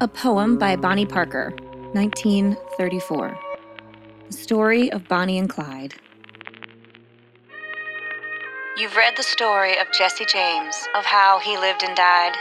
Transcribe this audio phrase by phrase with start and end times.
[0.00, 1.50] A poem by Bonnie Parker,
[1.92, 3.36] 1934.
[4.28, 5.94] The story of Bonnie and Clyde.
[8.76, 12.36] You've read the story of Jesse James, of how he lived and died.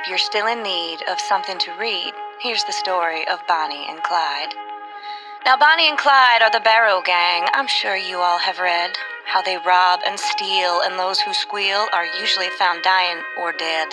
[0.00, 4.00] If you're still in need of something to read, here's the story of Bonnie and
[4.04, 4.54] Clyde.
[5.44, 7.48] Now, Bonnie and Clyde are the Barrow Gang.
[7.52, 8.96] I'm sure you all have read
[9.26, 13.88] how they rob and steal, and those who squeal are usually found dying or dead.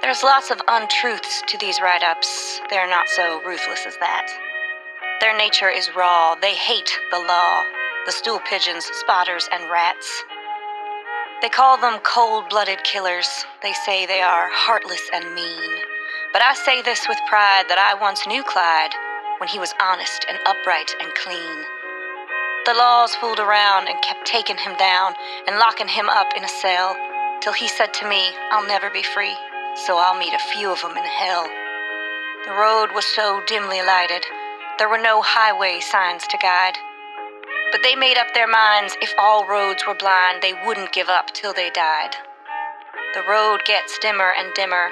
[0.00, 2.60] There's lots of untruths to these write ups.
[2.70, 4.30] They're not so ruthless as that.
[5.20, 6.36] Their nature is raw.
[6.36, 7.64] They hate the law,
[8.06, 10.24] the stool pigeons, spotters, and rats.
[11.42, 13.28] They call them cold blooded killers.
[13.60, 15.70] They say they are heartless and mean.
[16.32, 18.94] But I say this with pride that I once knew Clyde
[19.38, 21.58] when he was honest and upright and clean.
[22.66, 25.14] The laws fooled around and kept taking him down
[25.48, 26.96] and locking him up in a cell
[27.40, 29.34] till he said to me, I'll never be free,
[29.74, 31.48] so I'll meet a few of them in hell.
[32.46, 34.24] The road was so dimly lighted,
[34.78, 36.78] there were no highway signs to guide.
[37.72, 41.34] But they made up their minds if all roads were blind, they wouldn't give up
[41.34, 42.14] till they died.
[43.14, 44.90] The road gets dimmer and dimmer,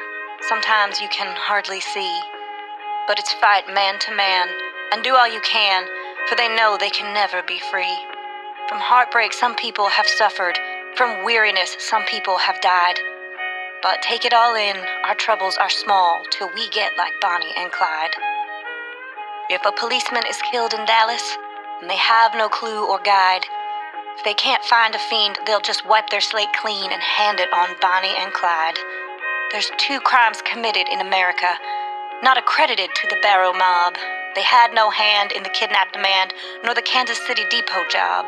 [0.48, 2.20] sometimes you can hardly see.
[3.06, 4.48] But it's fight man to man,
[4.92, 5.86] and do all you can,
[6.28, 7.96] for they know they can never be free.
[8.68, 10.58] From heartbreak, some people have suffered,
[10.96, 12.98] from weariness, some people have died.
[13.82, 17.70] But take it all in, our troubles are small till we get like Bonnie and
[17.70, 18.16] Clyde.
[19.48, 21.22] If a policeman is killed in Dallas,
[21.80, 23.44] and they have no clue or guide,
[24.16, 27.52] if they can't find a fiend, they'll just wipe their slate clean and hand it
[27.52, 28.78] on Bonnie and Clyde.
[29.52, 31.54] There's two crimes committed in America,
[32.22, 33.94] not accredited to the Barrow mob.
[34.34, 36.32] They had no hand in the kidnapped demand,
[36.64, 38.26] nor the Kansas City depot job.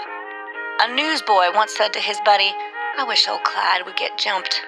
[0.80, 2.52] A newsboy once said to his buddy,
[2.98, 4.60] I wish old Clyde would get jumped.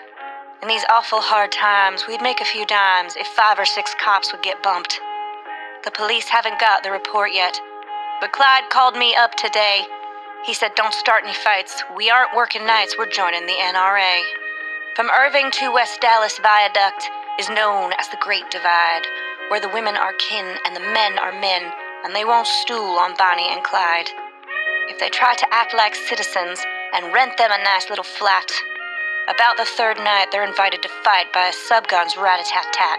[0.62, 4.30] In these awful hard times, we'd make a few dimes if five or six cops
[4.30, 5.00] would get bumped.
[5.84, 7.58] The police haven't got the report yet,
[8.20, 9.80] but Clyde called me up today.
[10.44, 11.82] He said, Don't start any fights.
[11.96, 14.20] We aren't working nights, we're joining the NRA.
[14.96, 19.08] From Irving to West Dallas Viaduct is known as the Great Divide,
[19.48, 21.72] where the women are kin and the men are men,
[22.04, 24.10] and they won't stool on Bonnie and Clyde.
[24.90, 26.60] If they try to act like citizens
[26.92, 28.52] and rent them a nice little flat,
[29.30, 32.98] about the third night they're invited to fight by a subgun's rat a tat tat.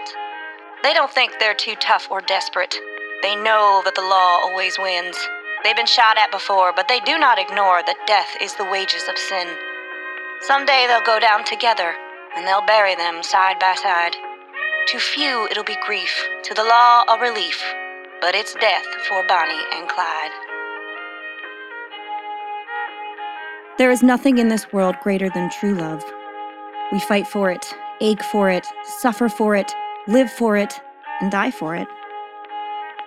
[0.82, 2.74] They don't think they're too tough or desperate.
[3.20, 5.16] They know that the law always wins.
[5.62, 9.04] They've been shot at before, but they do not ignore that death is the wages
[9.10, 9.46] of sin.
[10.40, 11.92] Someday they'll go down together,
[12.34, 14.16] and they'll bury them side by side.
[14.88, 17.62] To few it'll be grief, to the law a relief,
[18.22, 20.32] but it's death for Bonnie and Clyde.
[23.76, 26.02] There is nothing in this world greater than true love.
[26.92, 28.66] We fight for it, ache for it,
[29.00, 29.74] suffer for it,
[30.08, 30.78] live for it,
[31.22, 31.88] and die for it.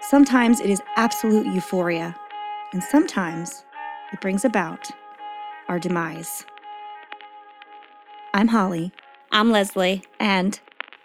[0.02, 2.16] Sometimes it is absolute euphoria,
[2.74, 3.64] and sometimes
[4.12, 4.90] it brings about
[5.68, 6.46] our demise.
[8.34, 8.92] I'm Holly,
[9.32, 10.04] I'm Leslie.
[10.20, 10.60] and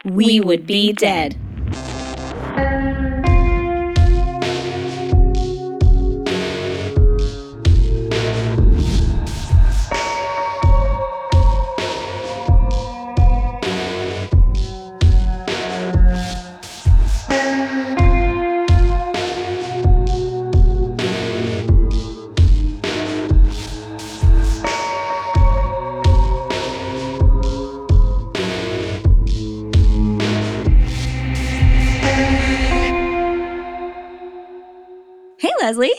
[0.04, 1.36] We would be dead.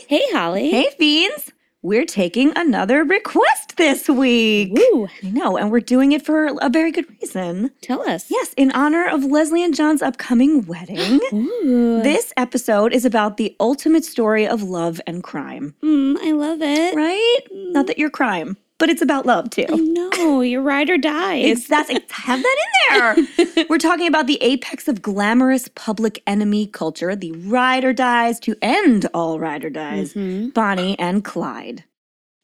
[0.08, 0.70] Hey, Holly.
[0.70, 1.52] Hey, Fiends.
[1.84, 4.72] We're taking another request this week.
[4.72, 5.08] Woo.
[5.24, 7.72] I know, and we're doing it for a very good reason.
[7.80, 8.30] Tell us.
[8.30, 11.18] Yes, in honor of Leslie and John's upcoming wedding.
[11.32, 12.00] Ooh.
[12.02, 16.94] This episode is about the ultimate story of love and crime, Mm, I love it.
[16.94, 17.40] right?
[17.50, 19.64] Not that you're crime, but it's about love too.
[19.70, 20.40] I know.
[20.40, 21.36] Your ride or die.
[21.36, 22.56] It's that's have that
[22.90, 23.64] in there.
[23.70, 28.56] We're talking about the apex of glamorous public enemy culture, the ride or dies to
[28.60, 30.52] end all ride or dies, Mhm.
[30.52, 31.84] Bonnie and Clyde.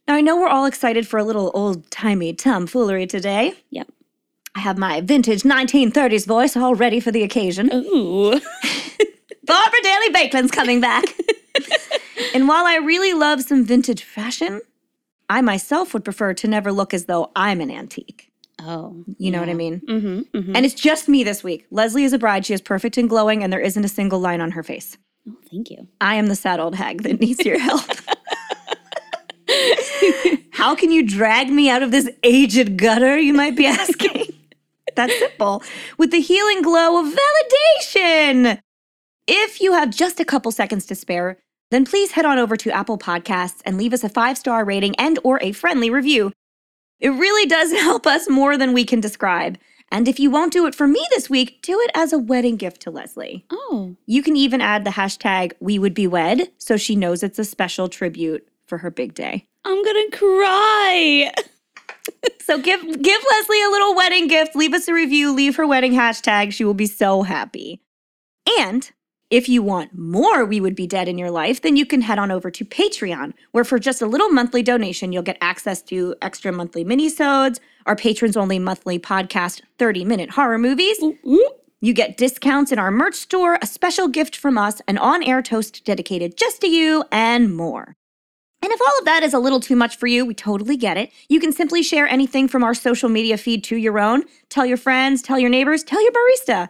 [0.07, 3.55] Now I know we're all excited for a little old timey tomfoolery today.
[3.71, 3.89] Yep.
[4.55, 7.69] I have my vintage 1930s voice all ready for the occasion.
[7.73, 8.31] Ooh.
[9.45, 11.03] Barbara Daly Baekeland's coming back.
[12.33, 14.61] and while I really love some vintage fashion,
[15.29, 18.31] I myself would prefer to never look as though I'm an antique.
[18.61, 19.05] Oh.
[19.19, 19.81] You know what I mean?
[19.81, 20.37] Mm-hmm.
[20.37, 20.57] mm-hmm.
[20.57, 21.67] And it's just me this week.
[21.71, 22.45] Leslie is a bride.
[22.45, 24.97] She is perfect and glowing, and there isn't a single line on her face.
[25.29, 25.87] Oh, thank you.
[26.01, 27.85] I am the sad old hag that needs your help.
[30.53, 34.27] How can you drag me out of this aged gutter, you might be asking?
[34.97, 35.63] That's simple.
[35.97, 38.61] With the healing glow of validation.
[39.29, 41.39] If you have just a couple seconds to spare,
[41.71, 45.19] then please head on over to Apple Podcasts and leave us a five-star rating and
[45.23, 46.33] or a friendly review.
[47.01, 49.59] It really does help us more than we can describe.
[49.91, 52.57] And if you won't do it for me this week, do it as a wedding
[52.57, 53.47] gift to Leslie.
[53.51, 57.39] Oh, You can even add the hashtag we would be wed so she knows it's
[57.39, 59.47] a special tribute for her big day.
[59.65, 61.33] I'm gonna cry.
[62.41, 65.93] So give give Leslie a little wedding gift, leave us a review, leave her wedding
[65.93, 66.51] hashtag.
[66.53, 67.83] She will be so happy.
[68.59, 68.91] And
[69.31, 72.19] if you want more We Would Be Dead in your life, then you can head
[72.19, 76.15] on over to Patreon, where for just a little monthly donation, you'll get access to
[76.23, 80.99] extra monthly minisodes, our patrons only monthly podcast 30-minute horror movies,
[81.81, 85.43] You get discounts in our merch store, a special gift from us, an on air
[85.43, 87.95] toast dedicated just to you, and more.
[88.61, 90.97] And if all of that is a little too much for you, we totally get
[90.97, 91.13] it.
[91.29, 94.25] You can simply share anything from our social media feed to your own.
[94.49, 96.69] Tell your friends, tell your neighbors, tell your barista.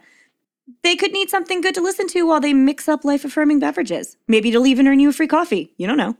[0.83, 4.17] They could need something good to listen to while they mix up life affirming beverages.
[4.27, 5.73] Maybe it'll even earn you a free coffee.
[5.77, 6.15] You don't know.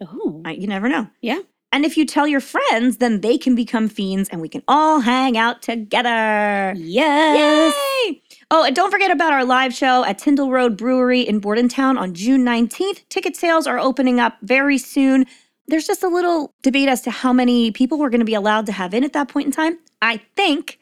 [0.00, 1.08] Oh, I- You never know.
[1.20, 1.40] yeah.
[1.72, 4.98] And if you tell your friends, then they can become fiends and we can all
[4.98, 6.74] hang out together.
[6.76, 7.72] Yes.
[8.06, 8.20] Yay!
[8.50, 12.12] Oh, and don't forget about our live show at Tyndall Road Brewery in Bordentown on
[12.12, 13.08] June 19th.
[13.08, 15.26] Ticket sales are opening up very soon.
[15.68, 18.66] There's just a little debate as to how many people we're going to be allowed
[18.66, 19.78] to have in at that point in time.
[20.02, 20.80] I think,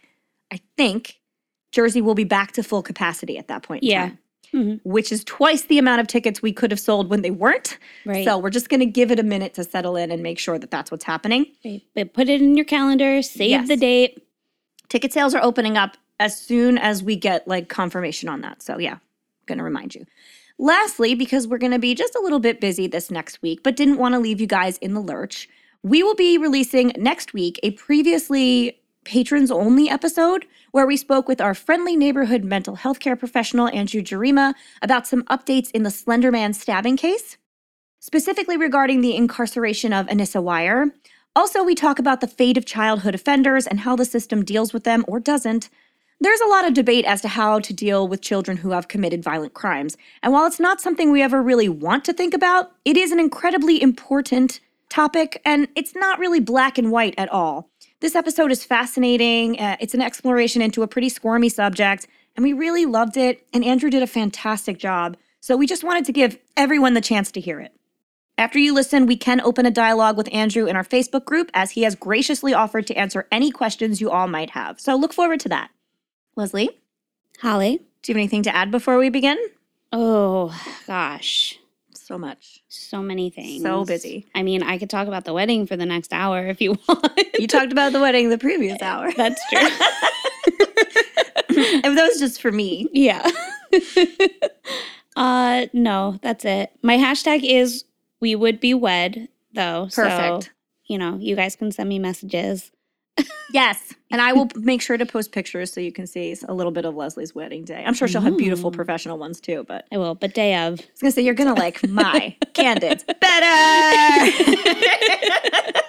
[0.50, 1.17] I think
[1.72, 4.02] Jersey will be back to full capacity at that point in Yeah.
[4.08, 4.18] time,
[4.54, 4.80] Mhm.
[4.84, 7.76] which is twice the amount of tickets we could have sold when they weren't.
[8.06, 8.24] Right.
[8.24, 10.58] So we're just going to give it a minute to settle in and make sure
[10.58, 11.46] that that's what's happening.
[11.64, 11.82] Right.
[11.94, 13.20] But put it in your calendar.
[13.22, 13.68] Save Yes.
[13.68, 14.22] the date.
[14.88, 18.62] Ticket sales are opening up as soon as we get like confirmation on that.
[18.62, 18.96] So yeah,
[19.46, 20.06] going to remind you.
[20.58, 23.76] Lastly, because we're going to be just a little bit busy this next week, but
[23.76, 25.48] didn't want to leave you guys in the lurch,
[25.84, 31.40] we will be releasing next week a previously patrons only episode where we spoke with
[31.40, 36.54] our friendly neighborhood mental health care professional Andrew Jarima about some updates in the Slenderman
[36.54, 37.36] stabbing case,
[38.00, 40.92] specifically regarding the incarceration of Anissa Weier.
[41.34, 44.84] Also, we talk about the fate of childhood offenders and how the system deals with
[44.84, 45.68] them or doesn't.
[46.20, 49.22] There's a lot of debate as to how to deal with children who have committed
[49.22, 49.96] violent crimes.
[50.22, 53.20] And while it's not something we ever really want to think about, it is an
[53.20, 57.70] incredibly important topic and it's not really black and white at all.
[58.00, 59.58] This episode is fascinating.
[59.58, 62.06] Uh, it's an exploration into a pretty squirmy subject,
[62.36, 63.44] and we really loved it.
[63.52, 65.16] And Andrew did a fantastic job.
[65.40, 67.72] So we just wanted to give everyone the chance to hear it.
[68.36, 71.72] After you listen, we can open a dialogue with Andrew in our Facebook group as
[71.72, 74.80] he has graciously offered to answer any questions you all might have.
[74.80, 75.70] So look forward to that.
[76.36, 76.70] Leslie,
[77.40, 77.78] Holly.
[78.02, 79.38] do you have anything to add before we begin?
[79.90, 80.56] Oh,
[80.86, 81.57] gosh.
[82.08, 82.62] So much.
[82.68, 83.62] So many things.
[83.62, 84.26] So busy.
[84.34, 87.20] I mean, I could talk about the wedding for the next hour if you want.
[87.38, 89.12] You talked about the wedding the previous hour.
[89.12, 89.60] That's true.
[91.84, 92.88] And that was just for me.
[92.92, 93.28] yeah.
[95.16, 96.70] uh no, that's it.
[96.82, 97.84] My hashtag is
[98.20, 99.88] we would be wed though.
[99.88, 100.52] So, Perfect.
[100.86, 102.70] you know, you guys can send me messages.
[103.50, 103.94] Yes.
[104.10, 106.84] And I will make sure to post pictures so you can see a little bit
[106.84, 107.82] of Leslie's wedding day.
[107.86, 108.74] I'm sure she'll have beautiful mm.
[108.74, 110.80] professional ones too, but I will, but day of.
[110.80, 113.18] I was gonna say you're gonna like my candidates better.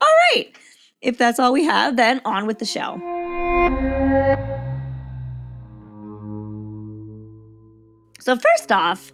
[0.00, 0.52] all right.
[1.00, 2.98] If that's all we have, then on with the show.
[8.20, 9.12] So first off,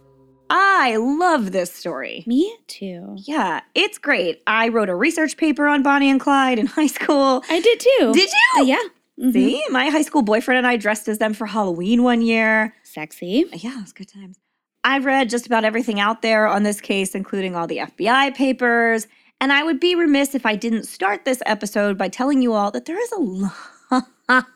[0.53, 2.23] I love this story.
[2.27, 3.15] Me too.
[3.17, 4.41] Yeah, it's great.
[4.47, 7.43] I wrote a research paper on Bonnie and Clyde in high school.
[7.49, 8.11] I did too.
[8.13, 8.65] Did Uh, you?
[8.67, 8.79] yeah.
[9.19, 9.33] Mhm.
[9.33, 12.73] See, my high school boyfriend and I dressed as them for Halloween one year.
[12.83, 13.45] Sexy.
[13.53, 14.37] Yeah, it was good times.
[14.83, 19.07] I read just about everything out there on this case, including all the FBI papers.
[19.39, 22.71] And I would be remiss if I didn't start this episode by telling you all
[22.71, 24.01] that there is a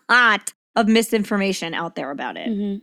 [0.09, 2.49] lot of misinformation out there about it.
[2.49, 2.81] Mhm.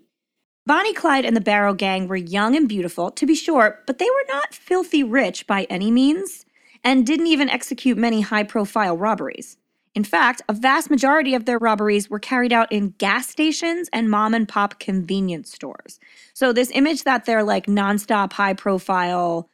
[0.64, 4.08] Bonnie Clyde and the Barrow Gang were young and beautiful, to be sure, but they
[4.08, 6.44] were not filthy rich by any means
[6.84, 9.56] and didn't even execute many high profile robberies.
[9.94, 14.08] In fact, a vast majority of their robberies were carried out in gas stations and
[14.08, 16.00] mom and pop convenience stores.
[16.32, 19.48] So, this image that they're like nonstop, high profile,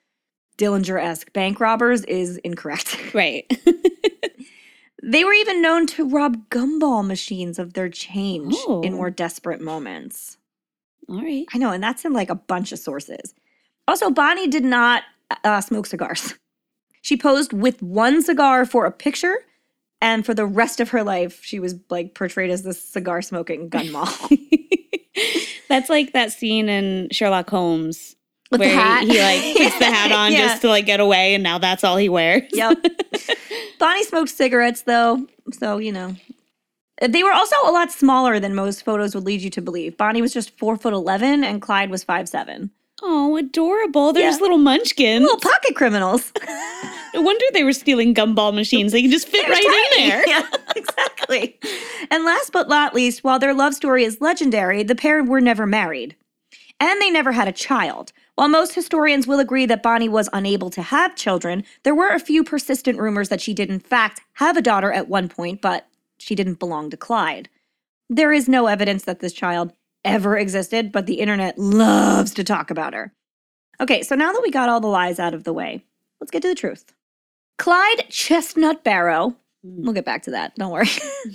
[0.58, 2.96] Dillinger esque bank robbers is incorrect.
[3.14, 3.46] Right.
[5.02, 8.96] they were even known to rob gumball machines of their change in Oh.
[8.96, 10.37] more desperate moments.
[11.08, 11.46] All right.
[11.54, 13.34] I know, and that's in like a bunch of sources.
[13.86, 15.02] Also, Bonnie did not
[15.44, 16.34] uh, smoke cigars.
[17.02, 19.36] She posed with one cigar for a picture,
[20.02, 23.68] and for the rest of her life, she was like portrayed as this cigar smoking
[23.68, 24.06] gun moll.
[25.68, 28.16] That's like that scene in Sherlock Holmes
[28.50, 29.02] With where the hat.
[29.04, 30.38] he like puts the hat on Yeah.
[30.48, 32.42] just to like get away, and now that's all he wears.
[32.52, 32.76] yep.
[33.78, 36.14] Bonnie smoked cigarettes though, so you know,
[37.06, 39.96] They were also a lot smaller than most photos would lead you to believe.
[39.96, 42.70] Bonnie was just four foot eleven, and Clyde was five seven.
[43.00, 44.12] Oh, adorable.
[44.12, 44.30] They're Yeah.
[44.30, 45.22] just little munchkins.
[45.22, 46.32] Little pocket criminals.
[47.14, 48.92] No wonder they were stealing gumball machines.
[48.92, 50.02] They can just fit They're right tiny.
[50.04, 50.24] in there.
[50.28, 50.42] Yeah,
[50.76, 51.58] exactly.
[52.10, 55.66] And last but not least, while their love story is legendary, the pair were never
[55.66, 56.16] married.
[56.78, 58.12] And they never had a child.
[58.34, 62.20] While most historians will agree that Bonnie was unable to have children, there were a
[62.20, 65.87] few persistent rumors that she did, in fact, have a daughter at one point, but
[66.18, 67.48] she didn't belong to Clyde.
[68.10, 69.72] There is no evidence that this child
[70.04, 73.12] ever existed, but the internet loves to talk about her.
[73.80, 75.84] Okay, so now that we got all the lies out of the way,
[76.20, 76.92] let's get to the truth.
[77.58, 79.82] Clyde Chestnut Barrow, hmm.
[79.82, 80.88] we'll get back to that, don't worry,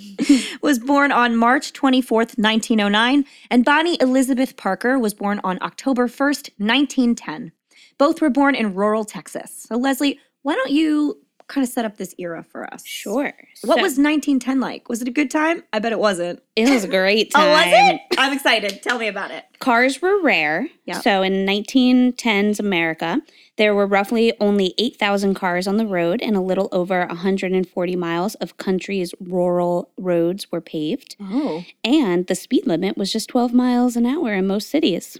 [0.62, 6.50] was born on March 24th, 1909, and Bonnie Elizabeth Parker was born on October 1st,
[6.58, 7.52] 1910.
[7.98, 9.66] Both were born in rural Texas.
[9.68, 12.84] So, Leslie, why don't you kind of set up this era for us?
[12.86, 13.32] Sure.
[13.62, 14.88] What So- was 1910 like?
[14.88, 15.62] Was it a good time?
[15.72, 16.42] I bet it wasn't.
[16.56, 16.68] it?
[16.70, 17.44] Was a great time.
[17.46, 18.00] Oh, was it?
[18.18, 18.82] I'm excited.
[18.82, 19.44] Tell me about it.
[19.60, 20.68] Cars were rare.
[20.86, 21.02] Yep.
[21.02, 23.20] So in 1910's America,
[23.56, 28.34] there were roughly only 8,000 cars on the road, and a little over 140 miles
[28.36, 31.16] of country's rural roads were paved.
[31.20, 31.64] Oh.
[31.84, 35.18] And the speed limit was just 12 miles an hour in most cities.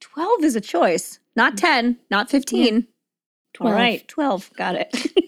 [0.00, 2.74] 12 is a choice, not 10, not 15.
[3.60, 3.74] All 12.
[3.76, 4.50] right, 12.
[4.56, 5.12] Got it.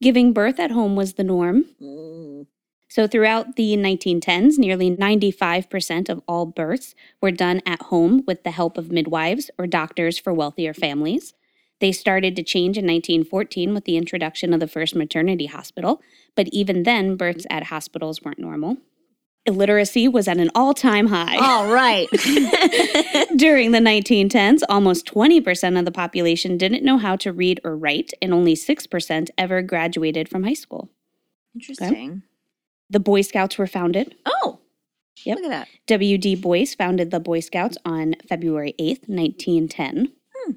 [0.00, 1.64] Giving birth at home was the norm.
[1.82, 2.46] Mm.
[2.90, 8.50] So, throughout the 1910s, nearly 95% of all births were done at home with the
[8.50, 11.34] help of midwives or doctors for wealthier families.
[11.80, 16.00] They started to change in 1914 with the introduction of the first maternity hospital,
[16.34, 18.78] but even then, births at hospitals weren't normal.
[19.46, 21.36] Illiteracy was at an all time high.
[21.36, 22.06] All right.
[23.36, 28.12] During the 1910s, almost 20% of the population didn't know how to read or write,
[28.20, 30.90] and only 6% ever graduated from high school.
[31.54, 32.22] Interesting.
[32.90, 34.14] The Boy Scouts were founded.
[34.26, 34.60] Oh,
[35.24, 35.36] Yep.
[35.36, 35.68] look at that.
[35.88, 36.36] W.D.
[36.36, 40.12] Boyce founded the Boy Scouts on February 8th, 1910.
[40.36, 40.52] Hmm.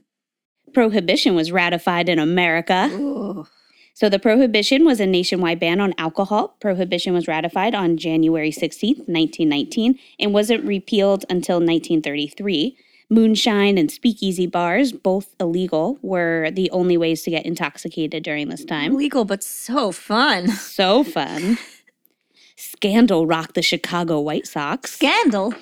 [0.73, 2.87] Prohibition was ratified in America.
[2.91, 3.47] Ooh.
[3.93, 6.55] So the prohibition was a nationwide ban on alcohol.
[6.59, 12.77] Prohibition was ratified on January 16, 1919, and wasn't repealed until 1933.
[13.09, 18.63] Moonshine and speakeasy bars, both illegal, were the only ways to get intoxicated during this
[18.63, 18.93] time.
[18.93, 20.47] Illegal, but so fun.
[20.47, 21.57] So fun.
[22.55, 24.93] Scandal rocked the Chicago White Sox.
[24.93, 25.53] Scandal.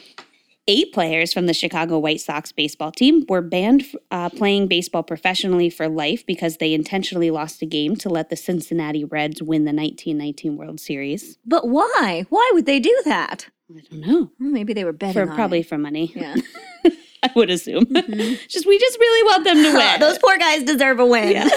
[0.71, 5.67] Eight players from the Chicago White Sox baseball team were banned uh, playing baseball professionally
[5.71, 9.73] for life because they intentionally lost a game to let the Cincinnati Reds win the
[9.73, 11.39] 1919 World Series.
[11.43, 12.27] But why?
[12.29, 13.47] Why would they do that?
[13.75, 14.31] I don't know.
[14.39, 15.67] Well, maybe they were betting For on probably it.
[15.67, 16.35] for money, Yeah.
[17.23, 17.85] I would assume.
[17.85, 18.37] Mhm.
[18.47, 19.99] just we just really want them to win.
[19.99, 21.31] Those poor guys deserve a win.
[21.31, 21.49] Yeah.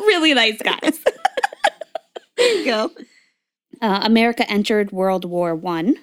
[0.00, 0.98] really nice guys.
[2.36, 2.90] there you go.
[3.80, 5.94] Uh, America entered World War One.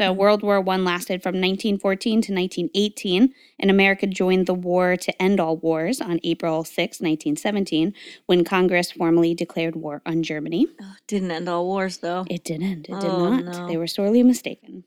[0.00, 5.22] So World War One lasted from 1914 to 1918, and America joined the war to
[5.22, 7.92] end all wars on April 6, 1917,
[8.24, 10.68] when Congress formally declared war on Germany.
[10.80, 12.24] Oh, didn't end all wars, though.
[12.30, 12.88] It didn't.
[12.88, 13.44] It did Oh, not.
[13.44, 13.66] no.
[13.68, 14.84] They were sorely mistaken.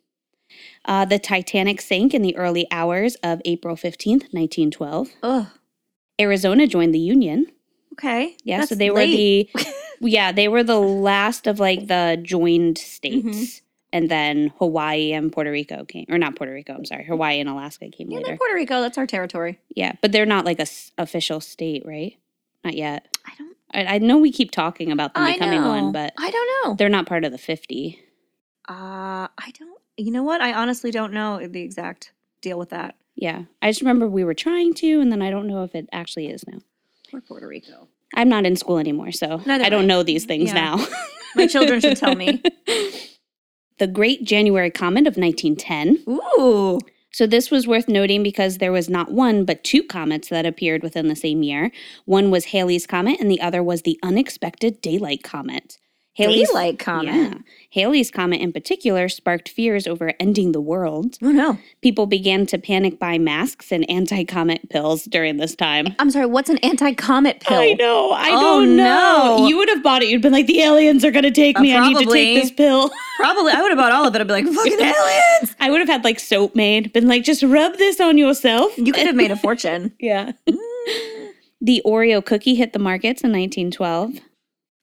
[0.84, 5.10] Uh, the Titanic sank in the early hours of April 15th, 1912.
[5.22, 5.46] Ugh.
[6.20, 7.46] Arizona joined the Union.
[7.94, 8.36] Okay.
[8.44, 9.50] Yeah, so they late.
[9.54, 9.74] were the
[10.10, 13.24] yeah, they were the last of like the joined states.
[13.24, 13.62] Mhm.
[13.94, 17.06] And then Hawaii and Puerto Rico came or not Puerto Rico, I'm sorry.
[17.06, 18.36] Hawaii and Alaska came Yeah, later.
[18.38, 18.82] Puerto Rico.
[18.82, 19.60] That's our territory.
[19.76, 22.18] Yeah, but they're not like a s- official state, right?
[22.66, 23.08] Not yet.
[23.26, 23.56] I don't.
[23.72, 25.70] I, I know we keep talking about them I becoming know.
[25.70, 26.76] one, but I don't know.
[26.76, 28.00] they're not part of the 50.
[28.68, 28.74] Uh,
[29.38, 29.80] I don't.
[29.96, 30.42] You know what?
[30.42, 32.96] I honestly don't know the exact deal with that.
[33.16, 33.44] Yeah.
[33.62, 36.28] I just remember we were trying to and then I don't know if it actually
[36.30, 36.60] is now.
[37.14, 37.88] Or Puerto Rico.
[38.16, 39.86] I'm not in school anymore, so Neither I don't I.
[39.86, 40.76] know these things Yeah.
[40.78, 40.88] now.
[41.36, 42.42] My children should tell me.
[43.80, 46.80] the Great January Comet of 1910 Ooh.
[47.12, 50.82] So this was worth noting because there was not one but two comets that appeared
[50.82, 51.72] within the same year.
[52.06, 55.78] One was Halley's comet and the other was the unexpected daylight comet.
[56.16, 57.16] Halley's Daylight comet.
[57.16, 57.34] Yeah.
[57.72, 61.18] Halley's comet in particular sparked fears over ending the world.
[61.24, 61.58] Oh no.
[61.82, 65.88] People began to panic buy masks and anti-comet pills during this time.
[65.98, 66.28] I'm sorry.
[66.28, 67.58] What's an anti-comet pill?
[67.58, 69.38] I know, I Oh, don't know.
[69.40, 69.48] no.
[69.48, 70.10] You would have bought it.
[70.10, 71.76] You'd been like, the aliens are going to take Uh, me.
[71.76, 72.92] I need to take this pill.
[73.18, 73.52] Probably.
[73.52, 74.22] I would have bought all of it.
[74.22, 75.56] I'd be like, fucking the aliens.
[75.60, 78.78] I would have had like soap made, been like, just rub this on yourself.
[78.78, 79.94] You could have made a fortune.
[80.00, 80.34] Yeah.
[81.60, 84.20] The Oreo cookie hit the markets in 1912,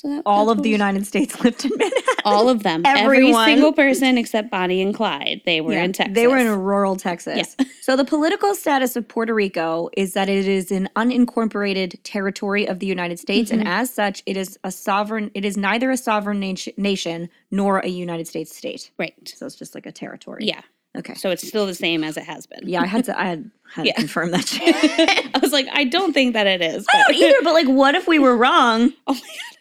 [0.00, 2.04] So that, All of the United States lived in Manhattan.
[2.24, 2.82] all of them.
[2.86, 5.42] Every single person except Bonnie and Clyde.
[5.44, 6.14] They were Yeah, in Texas.
[6.14, 7.54] They were in rural Texas.
[7.82, 12.78] so the political status of Puerto Rico is that it is an unincorporated territory of
[12.78, 13.70] the United States, and mm-hmm.
[13.70, 15.30] as such, it is a sovereign.
[15.34, 18.90] It is neither a sovereign nation, nation nor a United States state.
[18.98, 19.14] right.
[19.36, 20.46] So it's just like a territory.
[20.46, 20.62] Yeah.
[20.98, 21.14] Okay.
[21.14, 22.68] So it's still the same as it has been.
[22.68, 23.18] Yeah, I had to.
[23.18, 23.92] I had, had Yeah.
[23.92, 24.52] to confirm that.
[25.34, 26.84] I was like, I don't think that it is.
[26.92, 28.92] I but- don't either, but like, what if we were wrong?
[29.06, 29.14] Oh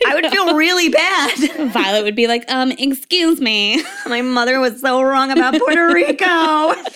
[0.06, 1.72] my I would feel really bad.
[1.74, 3.84] Violet would be like, um, excuse me.
[4.08, 6.26] My mother was so wrong about Puerto Rico.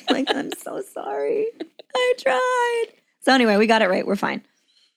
[0.09, 1.47] like, I'm so sorry.
[1.93, 2.85] I tried.
[3.19, 4.07] So anyway, we got it right.
[4.07, 4.41] We're fine.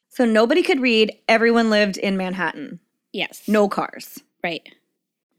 [0.08, 1.16] So nobody could read.
[1.28, 2.78] Everyone lived in Manhattan.
[3.12, 3.42] Yes.
[3.48, 4.20] No cars.
[4.44, 4.62] Right.
[4.64, 4.74] It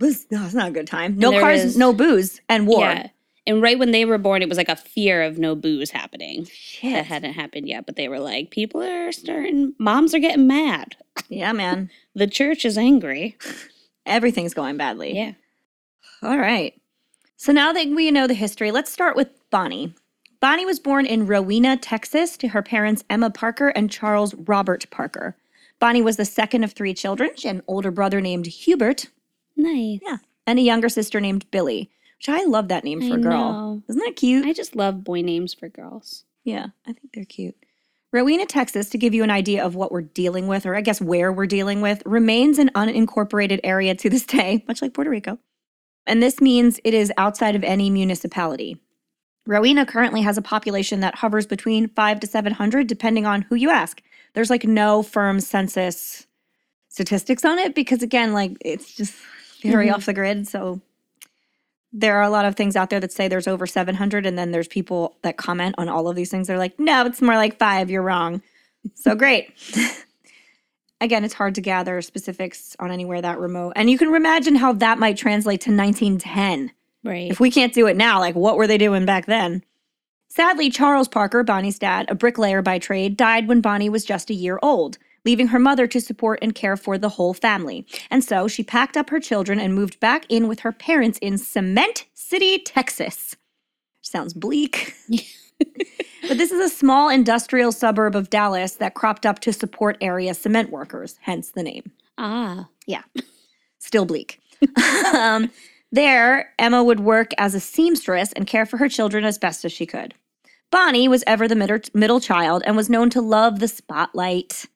[0.04, 1.18] Was no, it's not a good time.
[1.18, 2.82] No cars, is- no booze, and war.
[2.82, 3.08] Yeah.
[3.48, 6.46] And right when they were born, it was like a fear of no booze happening.
[6.52, 6.94] Shit.
[6.94, 10.96] That hadn't happened yet, but they were like, people are starting, moms are getting mad.
[11.30, 11.90] Yeah, man.
[12.14, 13.36] The church is angry.
[14.06, 15.16] Everything's going badly.
[15.16, 15.34] Yeah.
[16.22, 16.80] All right.
[17.38, 19.94] So now that we know the history, let's start with Bonnie.
[20.40, 25.36] Bonnie was born in Rowena, Texas, to her parents Emma Parker and Charles Robert Parker.
[25.80, 27.32] Bonnie was the second of three children.
[27.36, 29.08] She had an older brother named Hubert,
[29.56, 30.00] Nice.
[30.04, 33.22] yeah, and a younger sister named Billie, which I love that name for I a
[33.22, 33.52] girl.
[33.54, 33.84] know.
[33.90, 34.46] Isn't that cute?
[34.46, 36.24] I just love boy names for girls.
[36.44, 37.56] Yeah, I think they're cute.
[38.14, 41.02] Rowena, Texas, to give you an idea of what we're dealing with, or I guess
[41.02, 45.38] where we're dealing with, remains an unincorporated area to this day, much like Puerto Rico.
[46.06, 48.78] And this means it is outside of any municipality.
[49.46, 53.70] Rowena currently has a population that hovers between five to 700, depending on who you
[53.70, 54.02] ask.
[54.34, 56.28] There's like no firm census
[56.90, 59.14] statistics on it because, again, like it's just
[59.62, 59.94] very Mhm.
[59.96, 60.48] off the grid.
[60.48, 60.82] So
[61.94, 64.52] there are a lot of things out there that say there's over 700 and then
[64.52, 66.48] there's people that comment on all of these things.
[66.48, 68.42] They're like no it's more like five you're wrong.
[68.96, 69.54] So great.
[71.02, 74.74] Again it's hard to gather specifics on anywhere that remote and you can imagine how
[74.74, 76.72] that might translate to 1910
[77.04, 77.32] Right.
[77.32, 79.64] if we can't do it now like what were they doing back then?
[80.30, 84.34] Sadly charles parker bonnie's dad a bricklayer by trade died when bonnie was just a
[84.34, 87.86] year old leaving her mother to support and care for the whole family.
[88.10, 91.38] And so she packed up her children and moved back in with her parents in
[91.38, 93.36] Cement City, Texas.
[94.02, 94.96] Sounds bleak.
[95.60, 100.34] but this is a small industrial suburb of Dallas that cropped up to support area
[100.34, 101.92] cement workers, hence the name.
[102.18, 102.70] ah.
[102.86, 103.04] Yeah.
[103.80, 104.40] Still bleak.
[105.14, 105.52] um,
[105.92, 109.74] there, Emma would work as a seamstress and care for her children as best as
[109.74, 110.14] she could.
[110.72, 114.68] Bonnie was ever the middle, middle child and was known to love the spotlight.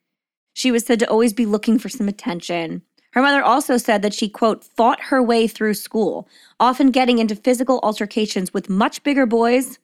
[0.54, 2.82] She was said to always be looking for some attention.
[3.12, 7.36] Her mother also said that she, quote, fought her way through school, often getting into
[7.36, 9.80] physical altercations with much bigger boys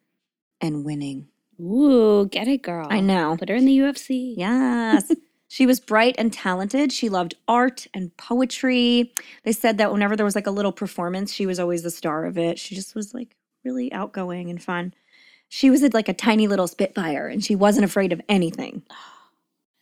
[0.61, 1.27] and winning.
[1.59, 2.87] Ooh, get it, girl.
[2.89, 3.35] I know.
[3.37, 4.33] Put her in the UFC.
[4.37, 5.11] Yes.
[5.49, 6.93] she was bright and talented.
[6.93, 9.11] She loved art and poetry.
[9.43, 12.25] They said that whenever there was like a little performance, she was always the star
[12.25, 12.59] of it.
[12.59, 14.93] She just was like really outgoing and fun.
[15.49, 18.83] She was like a tiny little spitfire and she wasn't afraid of anything.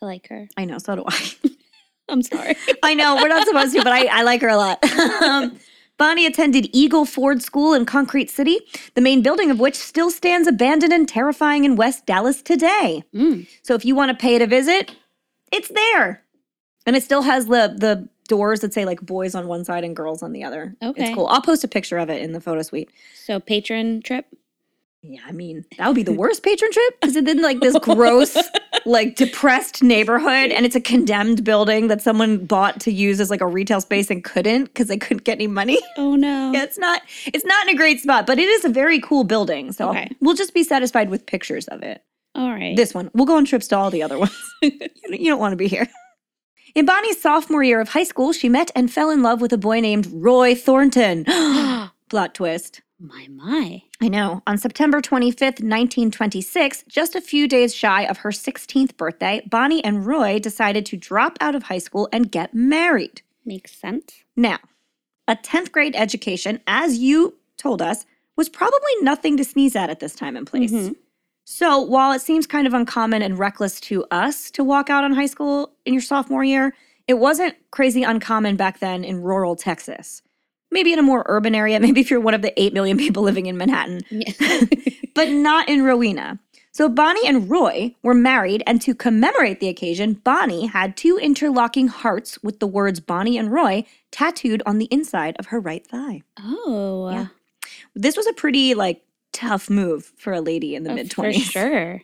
[0.02, 0.48] I like her.
[0.58, 1.32] I know, so do I.
[2.10, 2.56] I'm sorry.
[2.84, 4.84] I know, we're not supposed to, but I, I like her a lot.
[5.24, 5.58] um,
[5.98, 8.60] Bonnie attended Eagle Ford School in Concrete City,
[8.96, 13.04] the main building of which still stands abandoned and terrifying in West Dallas today.
[13.14, 13.48] Mm.
[13.64, 14.94] So if you want to pay it a visit,
[15.52, 16.24] it's there.
[16.86, 19.96] And it still has the the doors that say like boys on one side and
[19.96, 20.76] girls on the other.
[20.82, 21.06] Okay.
[21.06, 21.28] It's cool.
[21.28, 22.90] I'll post a picture of it in the photo suite.
[23.14, 24.26] So patron trip.
[25.08, 27.78] Yeah, I mean, that would be the worst patron trip because it's in like this
[27.80, 28.36] gross,
[28.86, 33.42] like depressed neighborhood and it's a condemned building that someone bought to use as like
[33.42, 35.80] a retail space and couldn't because they couldn't get any money.
[35.98, 36.52] Oh no.
[36.54, 39.24] Yeah, it's not it's not in a great spot, but it is a very cool
[39.24, 39.72] building.
[39.72, 40.10] So Okay.
[40.22, 42.04] we'll just be satisfied with pictures of it.
[42.34, 42.76] All right.
[42.76, 43.12] This one.
[43.14, 44.36] We'll go on trips to all the other ones.
[44.62, 45.88] you don't- you don't want to be here.
[46.74, 49.58] In Bonnie's sophomore year of high school, she met and fell in love with a
[49.58, 51.24] boy named Roy Thornton.
[52.10, 52.82] Plot twist.
[53.00, 53.84] My my.
[54.02, 54.42] I know.
[54.48, 60.06] On September 25th, 1926, just a few days shy of her 16th birthday, Bonnie and
[60.06, 63.22] Roy decided to drop out of high school and get married.
[63.46, 64.24] Makes sense.
[64.36, 64.60] Now,
[65.28, 68.06] a 10th grade education, as you told us,
[68.38, 70.72] was probably nothing to sneeze at at this time and place.
[70.72, 70.96] Mhm.
[71.46, 75.14] So, while it seems kind of uncommon and reckless to us to walk out on
[75.14, 76.74] high school in your sophomore year,
[77.08, 80.22] it wasn't crazy uncommon back then in rural Texas.
[80.72, 83.24] Maybe in a more urban area, maybe if you're one of the 8 million people
[83.24, 84.32] living in Manhattan, Yeah.
[85.16, 86.40] but not in Rowena.
[86.72, 91.88] So, Bonnie and Roy were married, and to commemorate the occasion, Bonnie had two interlocking
[91.88, 96.22] hearts with the words Bonnie and Roy tattooed on the inside of her right thigh.
[96.44, 97.10] oh.
[97.12, 97.28] Yeah.
[97.96, 99.02] This was a pretty like
[99.32, 101.42] tough move for a lady in the Oh, mid For 20s.
[101.52, 102.02] sure.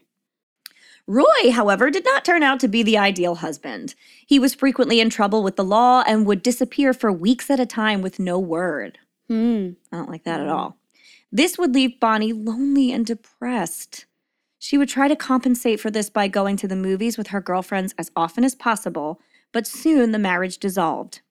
[1.07, 3.95] Roy, however, did not turn out to be the ideal husband.
[4.25, 7.65] He was frequently in trouble with the law and would disappear for weeks at a
[7.65, 8.99] time with no word.
[9.27, 9.71] Hmm.
[9.91, 10.77] I don't like that at all.
[11.31, 14.05] This would leave Bonnie lonely and depressed.
[14.59, 17.95] She would try to compensate for this by going to the movies with her girlfriends
[17.97, 19.19] as often as possible,
[19.51, 21.21] but soon the marriage dissolved.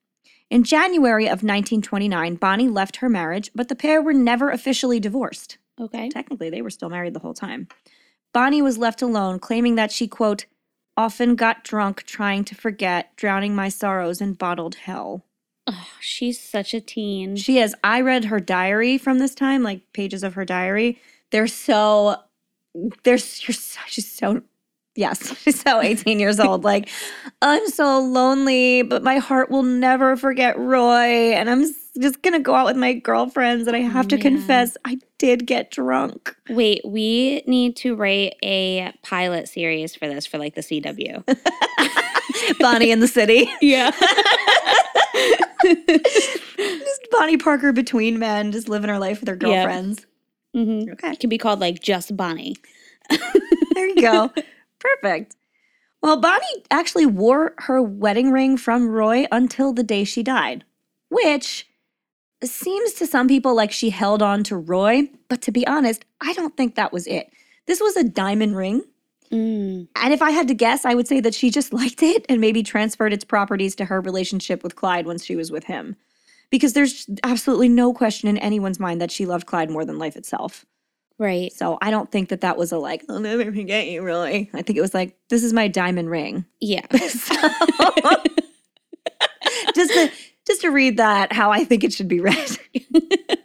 [0.49, 5.57] In January of 1929, Bonnie left her marriage, but the pair were never officially divorced.
[5.79, 6.09] Okay.
[6.09, 7.69] Technically, they were still married the whole time.
[8.33, 10.45] Bonnie was left alone, claiming that she, quote,
[10.95, 15.25] often got drunk trying to forget, drowning my sorrows in bottled hell.
[15.67, 17.35] Oh, she's such a teen.
[17.35, 17.75] She is.
[17.83, 20.99] I read her diary from this time, like pages of her diary.
[21.31, 22.17] They're so,
[23.03, 24.41] they're you're so, she's so,
[24.95, 26.63] yes, so 18 years old.
[26.63, 26.89] Like,
[27.41, 31.65] I'm so lonely, but my heart will never forget Roy, and I'm
[31.99, 34.21] just gonna go out with my girlfriends, and I have to man.
[34.23, 36.35] confess, I did get drunk.
[36.49, 41.23] Wait, we need to write a pilot series for this for like the CW.
[42.59, 43.49] Bonnie in the city.
[43.61, 43.91] yeah.
[46.57, 50.05] just Bonnie Parker between men, just living her life with her girlfriends.
[50.53, 51.11] hmm Okay.
[51.11, 52.55] It can be called like just Bonnie.
[53.73, 54.31] There you go.
[54.81, 55.35] Perfect.
[56.01, 60.65] Well, Bonnie actually wore her wedding ring from Roy until the day she died,
[61.09, 61.67] which
[62.43, 66.33] seems to some people like she held on to Roy, but to be honest, I
[66.33, 67.31] don't think that was it.
[67.67, 68.81] This was a diamond ring.
[69.31, 69.87] Mm.
[69.95, 72.41] And if I had to guess, I would say that she just liked it and
[72.41, 75.95] maybe transferred its properties to her relationship with Clyde once she was with him.
[76.49, 80.17] Because there's absolutely no question in anyone's mind that she loved Clyde more than life
[80.17, 80.65] itself.
[81.21, 81.53] Right.
[81.53, 84.49] So I don't think that that was a like, I'll never forget you, really.
[84.55, 86.45] I think it was like, this is my diamond ring.
[86.59, 86.83] Yeah.
[86.97, 87.35] So-
[89.75, 90.11] just to
[90.47, 92.57] just to read that how I think it should be read.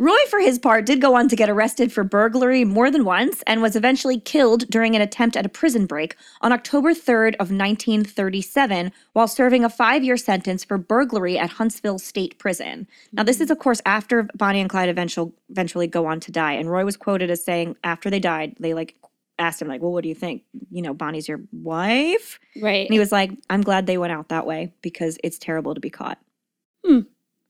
[0.00, 3.42] Roy, for his part, did go on to get arrested for burglary more than once
[3.46, 7.50] and was eventually killed during an attempt at a prison break on October 3rd of
[7.50, 12.88] 1937 while serving a five-year sentence for burglary at Huntsville State Prison.
[13.12, 16.54] Now, this is, of course, after Bonnie and Clyde eventual, eventually go on to die.
[16.54, 18.94] And Roy was quoted as saying, after they died, they like
[19.38, 20.44] asked him, like, well, what do you think?
[20.70, 22.40] You know, Bonnie's your wife?
[22.58, 22.86] Right.
[22.86, 25.80] And he was like, I'm glad they went out that way because it's terrible to
[25.80, 26.16] be caught.
[26.86, 27.00] Hmm.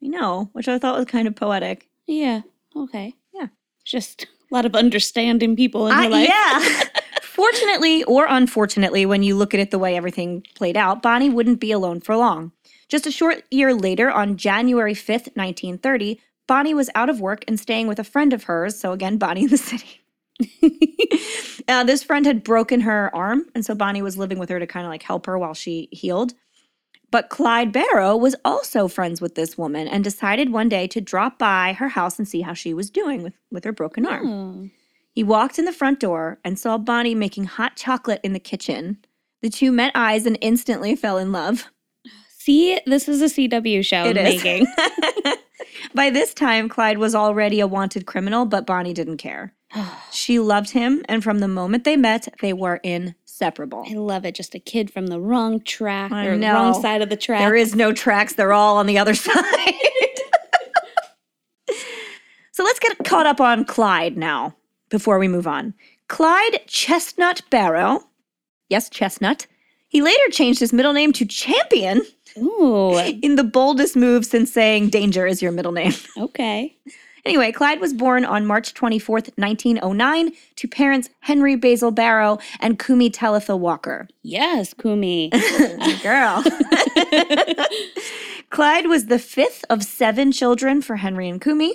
[0.03, 1.87] I know, which I thought was kind of poetic.
[2.07, 2.43] Yeah.
[2.77, 3.15] Okay.
[3.33, 3.49] Yeah.
[3.85, 6.29] Just a lot of understanding people in I- life.
[6.29, 6.85] yeah.
[7.23, 11.61] Fortunately or unfortunately, when you look at it the way everything played out, Bonnie wouldn't
[11.61, 12.53] be alone for long.
[12.89, 17.59] Just a short year later, on January 5th, 1930, Bonnie was out of work and
[17.59, 18.79] staying with a friend of hers.
[18.79, 20.01] So, again, Bonnie in the city.
[21.69, 24.67] uh, this friend had broken her arm, and so Bonnie was living with her to
[24.67, 26.35] kind of like help her while she healed.
[27.11, 31.39] But Clyde Barrow was also friends with this woman and decided one day to drop
[31.39, 34.29] by her house and see how she was doing with, with her broken arm.
[34.29, 34.69] Oh.
[35.13, 38.99] He walked in the front door and saw Bonnie making hot chocolate in the kitchen.
[39.43, 41.67] The two met eyes and instantly fell in love.
[42.29, 44.67] See, this is a CW show It making.
[45.95, 49.55] By this time, Clyde was already a wanted criminal, but Bonnie didn't care.
[50.13, 52.81] She loved him, and from the moment they met, they were
[53.41, 53.85] inseparable.
[53.89, 54.35] I love it.
[54.35, 56.53] Just a kid from the wrong track I or know.
[56.53, 57.41] wrong side of the track.
[57.41, 59.35] There is no tracks, they're all on the other side.
[62.53, 64.55] so let's get caught up on Clyde now
[64.91, 65.73] before we move on.
[66.09, 68.05] Clyde Chestnut Barrow.
[68.69, 69.47] Yes, Chestnut.
[69.89, 72.03] He later changed his middle name to Champion
[72.37, 72.97] Ooh.
[73.23, 75.93] in the boldest move since saying danger is your middle name.
[76.19, 76.77] Okay.
[77.25, 83.13] Anyway, Clyde was born on March 24th, 1909, to parents Henry Basil Barrow and Cumie
[83.13, 84.09] Talitha Walker.
[84.23, 85.31] Yes, Cumie.
[86.03, 86.43] Girl.
[88.51, 91.75] Clyde was the fifth of seven children for Henry and Cumie.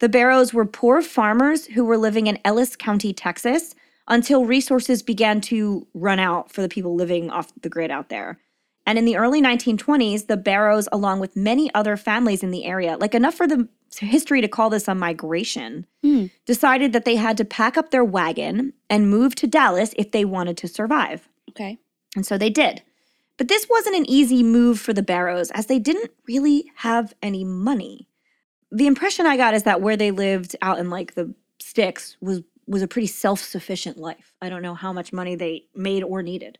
[0.00, 3.74] The Barrows were poor farmers who were living in Ellis County, Texas,
[4.08, 8.38] until resources began to run out for the people living off the grid out there.
[8.86, 12.96] And in the early 1920s, the Barrows, along with many other families in the area,
[12.96, 13.68] like enough for the
[13.98, 16.26] history to call this a migration, Hmm.
[16.46, 20.24] decided that they had to pack up their wagon and move to Dallas if they
[20.24, 21.28] wanted to survive.
[21.50, 21.78] Okay.
[22.16, 22.82] And so they did.
[23.36, 27.44] But this wasn't an easy move for the Barrows as they didn't really have any
[27.44, 28.08] money.
[28.70, 32.42] The impression I got is that where they lived out in like the sticks was
[32.66, 34.34] was a pretty self-sufficient life.
[34.40, 36.58] I don't know how much money they made or needed.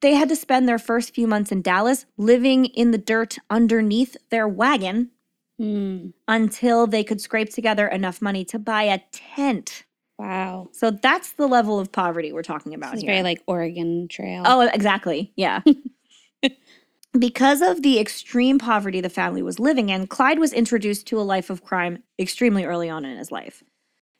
[0.00, 4.16] They had to spend their first few months in Dallas living in the dirt underneath
[4.30, 5.10] their wagon
[5.58, 6.10] Hmm.
[6.28, 9.84] until they could scrape together enough money to buy a tent.
[10.16, 10.68] Wow.
[10.72, 13.10] So that's the level of poverty we're talking about It's here.
[13.12, 14.44] very like Oregon Trail.
[14.46, 15.32] Oh, exactly.
[15.36, 15.62] Yeah.
[17.18, 21.22] Because of the extreme poverty the family was living in, Clyde was introduced to a
[21.22, 23.64] life of crime extremely early on in his life.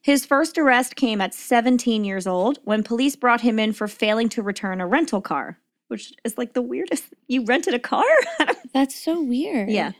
[0.00, 4.30] His first arrest came at 17 years old when police brought him in for failing
[4.30, 5.58] to return a rental car,
[5.88, 7.04] which is like the weirdest.
[7.26, 8.04] You rented a car?
[8.72, 9.70] That's so weird.
[9.70, 9.92] yeah.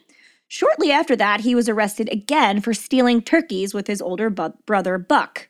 [0.51, 4.97] Shortly after that, he was arrested again for stealing turkeys with his older bu- brother,
[4.97, 5.49] Buck.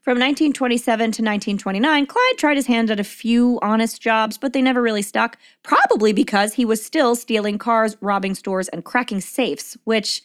[0.00, 4.62] From 1927 to 1929, Clyde tried his hand at a few honest jobs, but they
[4.62, 9.76] never really stuck, probably because he was still stealing cars, robbing stores, and cracking safes,
[9.84, 10.22] which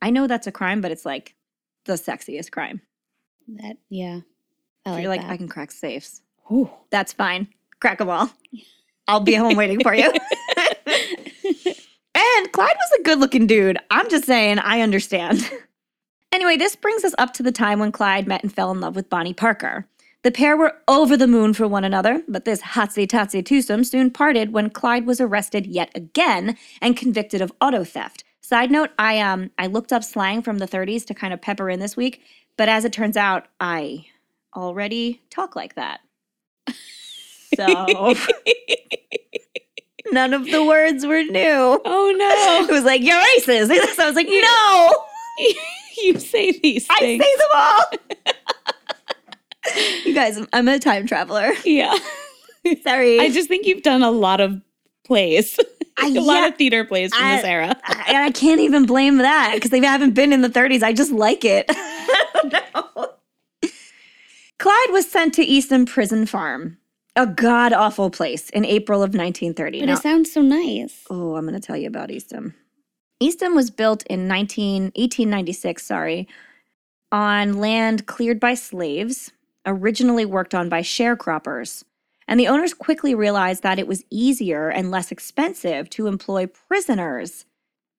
[0.00, 1.36] I know that's a crime, but it's like
[1.84, 2.80] the sexiest crime.
[3.46, 4.20] That yeah.
[4.84, 5.30] I If like you're like, that.
[5.30, 6.20] I can crack safes.
[6.50, 6.68] Ooh.
[6.90, 7.46] That's fine.
[7.80, 8.28] Crack them all.
[9.08, 10.04] I'll be home waiting for you.
[12.14, 13.78] and Clyde was a good looking dude.
[13.90, 15.50] I'm just saying, I understand.
[16.32, 18.96] anyway, this brings us up to the time when Clyde met and fell in love
[18.96, 19.86] with Bonnie Parker.
[20.22, 24.10] The pair were over the moon for one another, but this hotsy totsy twosome soon
[24.10, 28.22] parted when Clyde was arrested yet again and convicted of auto theft.
[28.40, 31.68] Side note, I um I looked up slang from the 30s to kind of pepper
[31.68, 32.22] in this week,
[32.56, 34.06] but as it turns out, I
[34.54, 36.00] already talk like that.
[37.56, 38.14] So
[40.12, 41.80] none of the words were new.
[41.84, 42.66] Oh no.
[42.68, 43.68] It was like, you're racist.
[43.96, 45.04] So I was like, no,
[46.02, 47.82] you say these I say them all.
[50.04, 51.52] you guys, I'm a time traveler.
[51.64, 51.96] yeah.
[52.82, 53.18] Sorry.
[53.20, 54.60] I just think you've done a lot of
[55.04, 55.58] plays.
[55.98, 57.76] I- a lot of theater plays from this I- era.
[57.84, 60.82] I, I can't even blame that because they haven't been in the 30s.
[60.82, 61.70] I just like it.
[62.44, 63.08] No.
[64.58, 66.78] Clyde was sent to Eastham Prison Farm,
[67.16, 69.80] a god awful place, in April of 1930.
[69.80, 71.04] But Now- it sounds so nice.
[71.10, 72.54] Oh, I'm going to tell you about Eastham.
[73.20, 76.26] Eastham was built in 19, 1896, sorry,
[77.12, 79.30] on land cleared by slaves,
[79.64, 81.84] originally worked on by sharecroppers.
[82.26, 87.44] And the owners quickly realized that it was easier and less expensive to employ prisoners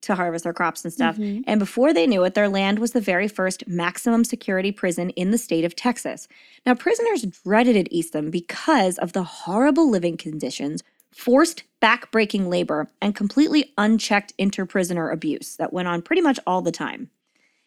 [0.04, 1.18] to harvest their crops and stuff.
[1.18, 1.44] Mhm.
[1.48, 5.32] And before they knew it, their land was the very first maximum security prison in
[5.32, 6.28] the state of Texas.
[6.66, 13.16] Now, prisoners dreaded at Eastham because of the horrible living conditions, forced backbreaking labor, and
[13.16, 17.10] completely unchecked interprisoner abuse that went on pretty much all the time.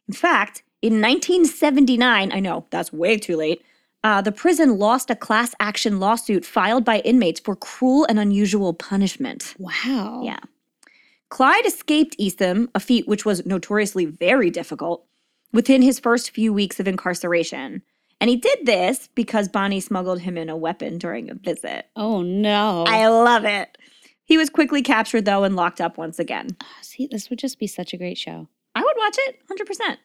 [0.09, 3.63] In fact, in 1979, I know that's way too late,
[4.05, 8.73] uh, the prison lost a class action lawsuit filed by inmates for cruel and unusual
[8.73, 9.55] punishment.
[9.59, 10.23] Wow.
[10.25, 10.39] Yeah.
[11.29, 15.05] Clyde escaped Eastham, a feat which was notoriously very difficult,
[15.53, 17.83] within his first few weeks of incarceration.
[18.21, 21.87] And he did this because Bonnie smuggled him in a weapon during a visit.
[21.97, 22.85] Oh no.
[22.87, 23.77] I love it.
[24.25, 26.49] He was quickly captured, though, and locked up once again.
[26.61, 28.49] Ah, see, this would just be such a great show.
[28.75, 29.97] I would watch it 100%.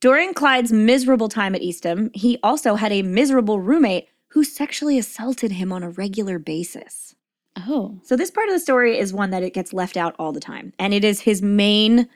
[0.00, 5.52] During Clyde's miserable time at Eastham, he also had a miserable roommate who sexually assaulted
[5.52, 7.14] him on a regular basis.
[7.56, 7.98] Oh.
[8.02, 10.40] So this part of the story is one that it gets left out all the
[10.40, 12.08] time, and it is his main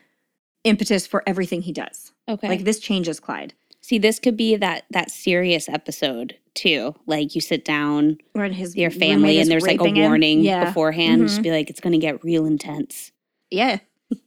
[0.65, 2.13] impetus for everything he does.
[2.29, 2.49] Okay.
[2.49, 3.55] Like this changes Clyde.
[3.83, 6.95] See, this could be that that serious episode too.
[7.07, 10.65] Like you sit down Or his with your family and there's like a warning Yeah.
[10.65, 11.23] beforehand.
[11.23, 11.27] Mhm.
[11.29, 13.13] Just be like, it's gonna get real intense.
[13.51, 13.79] Yeah.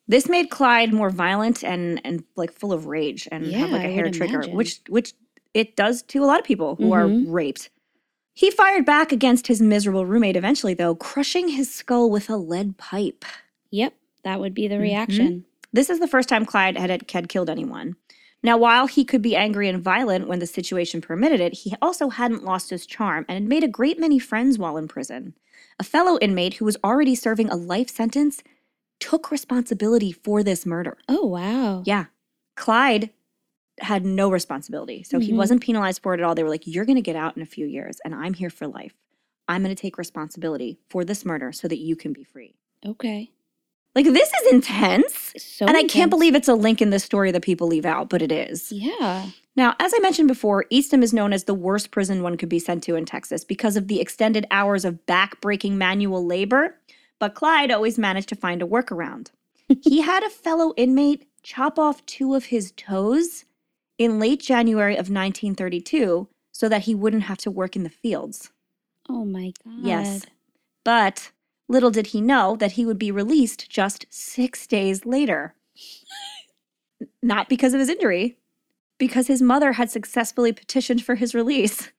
[0.08, 3.92] This made Clyde more violent and and like full of rage and have like a
[3.92, 4.56] hair trigger, imagine.
[4.56, 5.14] which which
[5.54, 7.26] it does to a lot of people who are Mhm.
[7.28, 7.70] raped.
[8.40, 12.78] He fired back against his miserable roommate eventually, though, crushing his skull with a lead
[12.78, 13.26] pipe.
[13.70, 13.94] Yep.
[14.24, 14.82] That would be the Mhm.
[14.82, 15.46] reaction.
[15.74, 17.98] This is the first time Clyde had, had killed anyone.
[18.42, 22.08] Now, while he could be angry and violent when the situation permitted it, he also
[22.08, 25.34] hadn't lost his charm and had made a great many friends while in prison.
[25.78, 28.42] A fellow inmate who was already serving a life sentence
[29.02, 30.98] took responsibility for this murder.
[31.10, 31.84] Oh wow.
[31.86, 32.06] Yeah.
[32.56, 33.10] Clyde
[33.82, 35.04] had no responsibility.
[35.04, 35.38] So he Mhm.
[35.38, 36.36] wasn't penalized for it at all.
[36.36, 38.50] They were like, You're going to get out in a few years, and I'm here
[38.50, 38.94] for life.
[39.48, 42.56] I'm going to take responsibility for this murder so that you can be free.
[42.86, 43.32] Okay.
[43.96, 45.34] Like, this is intense.
[45.38, 48.10] So and I can't believe it's a link in this story that people leave out,
[48.10, 48.72] but it is.
[48.72, 49.30] Yeah.
[49.56, 52.60] Now, as I mentioned before, Eastham is known as the worst prison one could be
[52.60, 56.78] sent to in Texas because of the extended hours of back-breaking manual labor.
[57.18, 59.32] But Clyde always managed to find a workaround.
[59.84, 63.44] he had a fellow inmate chop off two of his toes
[64.00, 68.50] in late January of 1932 so that he wouldn't have to work in the fields.
[69.08, 69.74] Oh my god.
[69.84, 70.26] Yes.
[70.84, 71.32] But
[71.68, 75.54] little did he know that he would be released just six days later.
[77.22, 78.38] Not because of his injury,
[78.98, 81.92] because his mother had successfully petitioned for his release.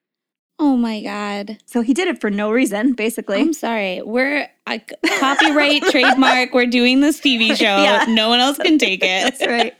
[0.62, 1.56] Oh my god.
[1.64, 3.40] So he did it for no reason, basically.
[3.40, 4.02] I'm sorry.
[4.02, 6.52] We're uh, a copyright trademark.
[6.52, 7.64] We're doing this TV show.
[7.82, 8.04] Yeah.
[8.08, 9.22] No one else can take it.
[9.38, 9.74] That's right.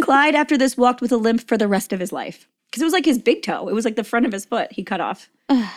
[0.00, 2.48] Clyde, after this, walked with a limp for the rest of his life.
[2.70, 3.68] Because it was like his big toe.
[3.68, 5.28] It was like the front of his foot he cut off.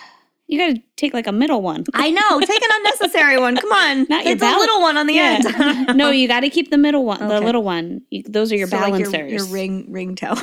[0.49, 1.83] You got to take like a middle one.
[1.93, 2.39] I know.
[2.39, 3.57] Take an unnecessary one.
[3.57, 3.97] Come on.
[4.09, 5.41] Not your Take the bal- little one on the Yeah.
[5.45, 5.97] end.
[5.97, 8.01] no, you got to keep the middle one, the little one.
[8.11, 9.29] You, those are your So, like, balancers.
[9.29, 10.35] your, ring ring toe.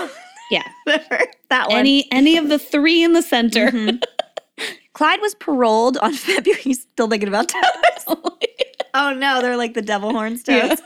[0.50, 0.68] Yeah.
[0.86, 1.78] that one.
[1.78, 3.70] Any any of the three in the center.
[3.70, 4.02] Mhm.
[4.92, 6.60] Clyde was paroled on February.
[6.62, 7.48] He's still thinking about
[8.06, 8.16] toes.
[8.94, 10.80] oh no, they're like the devil horns toes.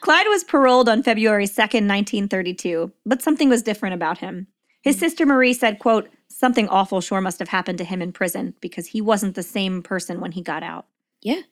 [0.00, 4.46] Clyde was paroled on February 2nd, 1932, but something was different about him.
[4.82, 8.54] His sister Marie said, quote, something awful sure must have happened to him in prison
[8.62, 10.86] because he wasn't the same person when he got out.
[11.20, 11.42] Yeah.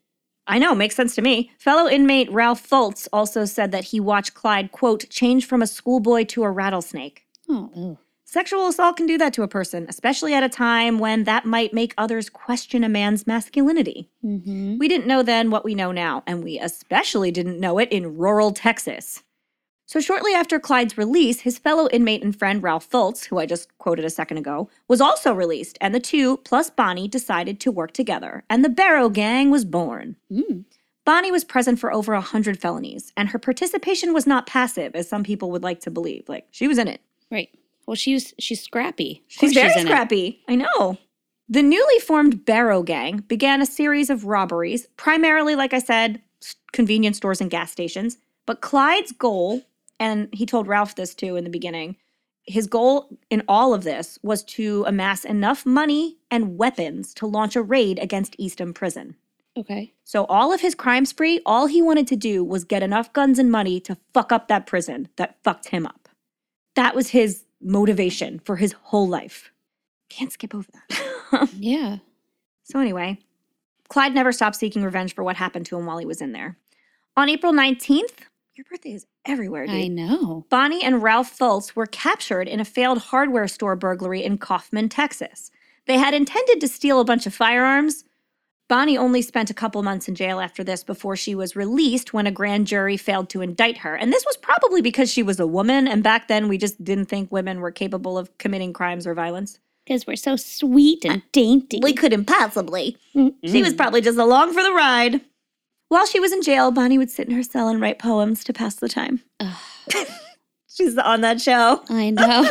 [0.49, 1.51] I know, makes sense to me.
[1.59, 6.25] Fellow inmate Ralph Fultz also said that he watched Clyde, quote, change from a schoolboy
[6.25, 7.27] to a rattlesnake.
[7.51, 7.99] Oh.
[8.25, 11.73] Sexual assault can do that to a person, especially at a time when that might
[11.73, 14.11] make others question a man's masculinity.
[14.25, 14.79] Mhm.
[14.79, 18.19] We didn't know then what we know now, and we especially didn't know it in
[18.19, 19.23] rural Texas.
[19.89, 23.77] So, shortly after Clyde's release, his fellow inmate and friend Ralph Fultz, who I just
[23.79, 27.93] quoted a second ago, was also released, and the two, plus Bonnie, decided to work
[27.93, 30.17] together, and the Barrow Gang was born.
[30.31, 30.67] Mm.
[31.07, 35.09] Bonnie was present for over a 100 felonies, and her participation was not passive, as
[35.09, 36.29] some people would like to believe.
[36.29, 37.01] Like, she was in it.
[37.31, 37.49] Right.
[37.87, 39.23] Well, she's she's scrappy.
[39.29, 39.87] She's very it.
[39.87, 40.43] scrappy.
[40.47, 40.99] I know.
[41.49, 46.21] The newly formed Barrow Gang began a series of robberies, primarily, like I said,
[46.73, 48.19] convenience stores and gas stations.
[48.45, 49.63] But Clyde's goal,
[50.01, 51.97] and he told Ralph this too in the beginning,
[52.45, 57.57] his goal in all of this was to amass enough money and weapons to launch
[57.57, 59.17] a raid against Eastham Prison.
[59.57, 59.93] Okay.
[60.05, 63.39] So, all of his crime spree, all he wanted to do was get enough guns
[63.39, 66.09] and money to fuck up that prison that fucked him up.
[66.77, 69.51] That was his motivation for his whole life.
[70.09, 71.49] Can't skip over that.
[71.59, 71.99] Yeah.
[72.63, 73.19] so, anyway,
[73.89, 76.57] Clyde never stopped seeking revenge for what happened to him while he was in there.
[77.17, 78.21] On April 19th,
[78.59, 79.75] your birthday is everywhere, dude.
[79.77, 80.45] I know.
[80.51, 85.53] Bonnie and Ralph Fultz were captured in a failed hardware store burglary in Kaufman, Texas.
[85.87, 88.05] They had intended to steal a bunch of firearms.
[88.69, 92.27] Bonnie only spent a couple months in jail after this before she was released when
[92.27, 93.95] a grand jury failed to indict her.
[93.95, 97.07] And this was probably because she was a woman, and back then we just didn't
[97.07, 99.61] think women were capable of committing crimes or violence.
[99.87, 101.81] Because we're so sweet and dainty.
[101.83, 102.99] We couldn't possibly.
[103.15, 103.33] Mm-mm.
[103.43, 105.23] She was probably just along for the ride.
[105.89, 108.53] While she was in jail, Bonnie would sit in her cell and write poems to
[108.53, 109.23] pass the time.
[110.69, 111.83] She's on that show.
[111.89, 112.49] I know.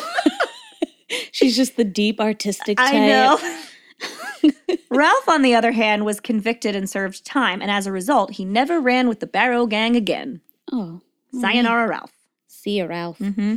[1.31, 2.93] she's just the deep artistic type.
[2.93, 3.59] I know.
[4.89, 8.43] Ralph, on the other hand, was convicted and served time, and as a result, he
[8.43, 10.41] never ran with the Barrow Gang again.
[10.71, 11.01] Oh.
[11.39, 12.11] Sayonara, Ralph.
[12.47, 13.19] See you, Ralph.
[13.19, 13.55] Mm-hmm.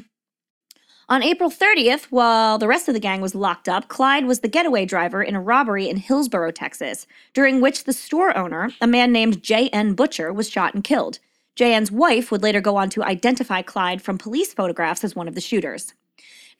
[1.10, 4.48] On April 30th, while the rest of the gang was locked up, Clyde was the
[4.48, 9.10] getaway driver in a robbery in Hillsboro, Texas, during which the store owner, a man
[9.10, 9.94] named J.N.
[9.94, 11.18] Butcher, was shot and killed.
[11.56, 15.34] J.N.'s wife would later go on to identify Clyde from police photographs as one of
[15.34, 15.94] the shooters.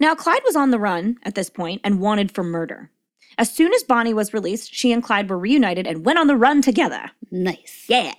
[0.01, 2.91] Now, Clyde was on the run at this point and wanted for murder.
[3.39, 6.37] As soon as Bonnie was released, she and Clyde were reunited and went on the
[6.37, 7.13] run together.
[7.31, 7.85] Nice.
[7.87, 8.15] Yeah.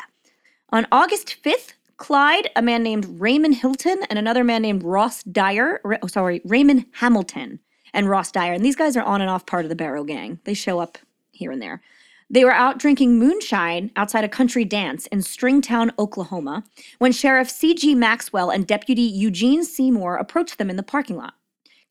[0.69, 5.79] On August 5th, Clyde, a man named Raymond Hilton, and another man named Ross Dyer,
[5.83, 7.59] Ra- oh, sorry, Raymond Hamilton
[7.93, 10.39] and Ross Dyer, and these guys are on and off part of the Barrow Gang.
[10.43, 10.97] They show up
[11.31, 11.79] here and there.
[12.27, 16.63] They were out drinking moonshine outside a country dance in Stringtown, Oklahoma,
[16.97, 17.93] when Sheriff C.G.
[17.93, 19.91] Maxwell and Deputy Eugene C.
[19.91, 21.35] Moore approached them in the parking lot.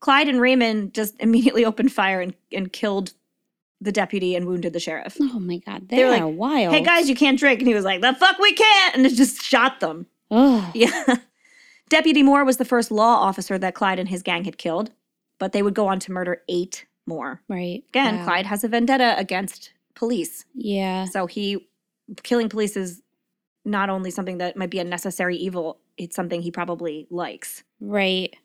[0.00, 3.12] Clyde and Raymond just immediately opened fire and, and killed
[3.80, 5.16] the deputy and wounded the sheriff.
[5.20, 5.88] Oh my God.
[5.88, 6.74] They They were like, wild.
[6.74, 7.60] Hey guys, you can't drink.
[7.60, 8.96] And he was like, the fuck we can't.
[8.96, 10.06] And it just shot them.
[10.30, 10.70] Oh.
[10.74, 11.16] Yeah.
[11.88, 14.92] Deputy Moore was the first law officer that Clyde and his gang had killed,
[15.40, 17.40] but they would go on to murder eight more.
[17.48, 17.82] Right.
[17.88, 18.24] Again, Wow.
[18.24, 20.44] Clyde has a vendetta against police.
[20.54, 21.06] Yeah.
[21.06, 21.66] So he,
[22.22, 23.02] killing police is
[23.64, 27.64] not only something that might be a necessary evil, it's something he probably likes.
[27.80, 28.36] Right.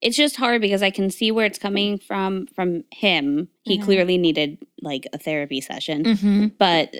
[0.00, 3.48] It's just hard because I can see where it's coming from from him.
[3.64, 3.82] He Mhm.
[3.84, 6.04] clearly needed like a therapy session.
[6.04, 6.46] Mm-hmm.
[6.58, 6.94] But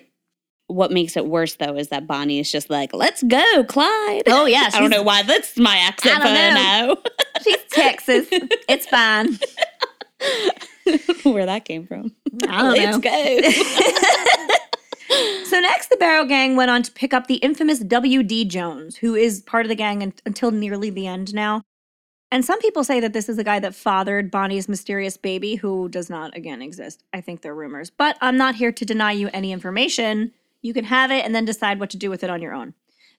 [0.67, 4.47] what makes it worse though is that Bonnie is just like, "Let's go, Clyde." Oh,
[4.47, 4.69] yeah.
[4.75, 8.27] I don't know why that's my accent, I don't I She's Texas.
[8.69, 9.39] it's fine.
[11.33, 12.13] where that came from.
[12.49, 13.01] I don't Let's know.
[13.01, 14.55] go.
[15.45, 18.45] So next, the Barrow Gang went on to pick up the infamous W.D.
[18.45, 21.63] Jones, who is part of the gang un- until nearly the end now.
[22.31, 25.89] And some people say that this is the guy that fathered Bonnie's mysterious baby, who
[25.89, 27.03] does not, again, exist.
[27.13, 27.91] I think they're rumors.
[27.91, 30.33] But I'm not here to deny you any information.
[30.61, 32.75] You can have it and then decide what to do with it on your own.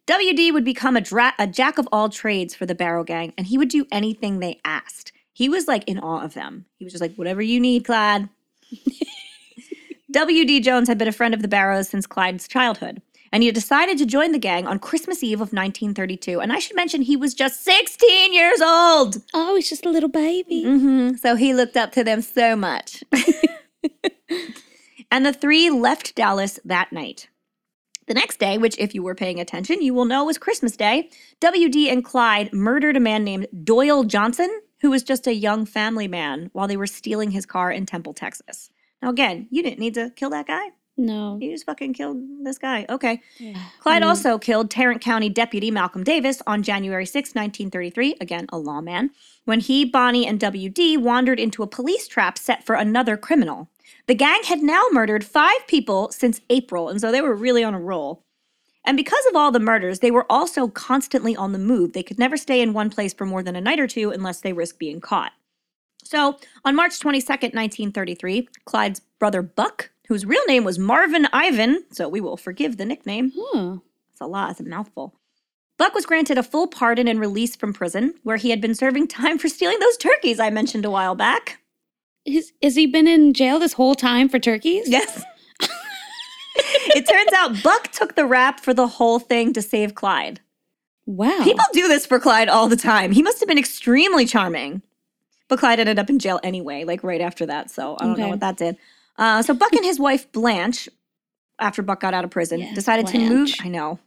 [0.05, 3.47] WD would become a, dra- a jack of all trades for the Barrow Gang, and
[3.47, 5.11] he would do anything they asked.
[5.33, 6.65] He was like in awe of them.
[6.77, 8.29] He was just like, whatever you need, Clyde.
[10.11, 10.61] W.D.
[10.61, 13.01] Jones had been a friend of the Barrows since Clyde's childhood,
[13.31, 16.39] and he decided to join the gang on Christmas Eve of 1932.
[16.39, 19.17] And I should mention he was just 16 years old.
[19.33, 20.63] Oh, he's just a little baby.
[20.63, 23.03] hmm So he looked up to them so much.
[25.11, 27.29] And the three left Dallas that night.
[28.07, 31.09] The next day, which, if you were paying attention, you will know was Christmas Day,
[31.41, 34.49] WD and Clyde murdered a man named Doyle Johnson,
[34.81, 38.13] who was just a young family man, while they were stealing his car in Temple,
[38.13, 38.69] Texas.
[39.01, 40.69] Now, again, you didn't need to kill that guy.
[40.99, 41.37] No.
[41.41, 42.85] You just fucking killed this guy.
[42.89, 43.21] Okay.
[43.37, 43.57] Yeah.
[43.79, 44.07] Clyde Mm.
[44.07, 49.11] also killed Tarrant County Deputy Malcolm Davis on January 6, 1933, again, a lawman,
[49.45, 53.69] when he, Bonnie, and WD wandered into a police trap set for another criminal.
[54.07, 57.73] The gang had now murdered five people since April, and so they were really on
[57.73, 58.21] a roll.
[58.85, 61.93] And because of all the murders, they were also constantly on the move.
[61.93, 64.41] They could never stay in one place for more than a night or two unless
[64.41, 65.31] they risked being caught.
[66.03, 72.09] So, on March 22nd, 1933, Clyde's brother Buck, whose real name was Marvin Ivan, so
[72.09, 73.57] we will forgive the nickname, hmm.
[73.57, 73.77] Huh.
[74.11, 75.15] it's a lot, it's a mouthful.
[75.77, 79.07] Buck was granted a full pardon and release from prison, where he had been serving
[79.07, 81.59] time for stealing those turkeys I mentioned a while back.
[82.25, 84.89] Is, has he been in jail this whole time for turkeys?
[84.89, 85.23] Yes.
[86.55, 90.41] it turns out Buck took the rap for the whole thing to save Clyde.
[91.05, 91.43] Wow.
[91.43, 93.11] People do this for Clyde all the time.
[93.11, 94.81] He must have been extremely charming.
[95.47, 97.71] But Clyde ended up in jail anyway, like right after that.
[97.71, 98.77] So I don't know what that did.
[99.19, 100.89] Uh, so Buck and his wife Blanche,
[101.59, 103.51] after Buck got out of prison, decided to move.
[103.61, 103.99] I know.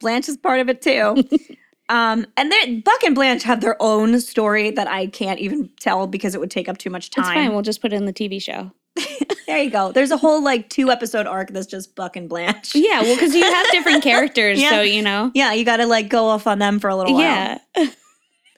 [0.00, 1.24] Blanche is part of it too.
[1.88, 6.06] um, and they're- Buck and Blanche have their own story that I can't even tell
[6.06, 7.24] because it would take up too much time.
[7.24, 7.52] It's fine.
[7.52, 8.70] We'll just put it in the TV show.
[9.48, 9.92] There you go.
[9.92, 12.74] There's a whole like two episode arc that's just Buck and Blanche.
[12.74, 14.68] Yeah, well, because you have different characters, Yeah.
[14.68, 15.30] so you know.
[15.34, 17.22] Yeah, you got to like go off on them for a little while.
[17.22, 17.58] Yeah.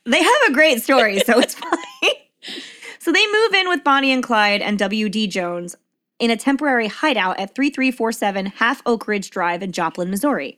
[0.05, 2.11] They have a great story, so it's fine.
[2.99, 5.29] so they move in with Bonnie and Clyde and W.D.
[5.29, 5.77] Jones
[6.21, 10.57] in a temporary hideout at 3347 Half Oak Ridge Drive in Joplin, Missouri.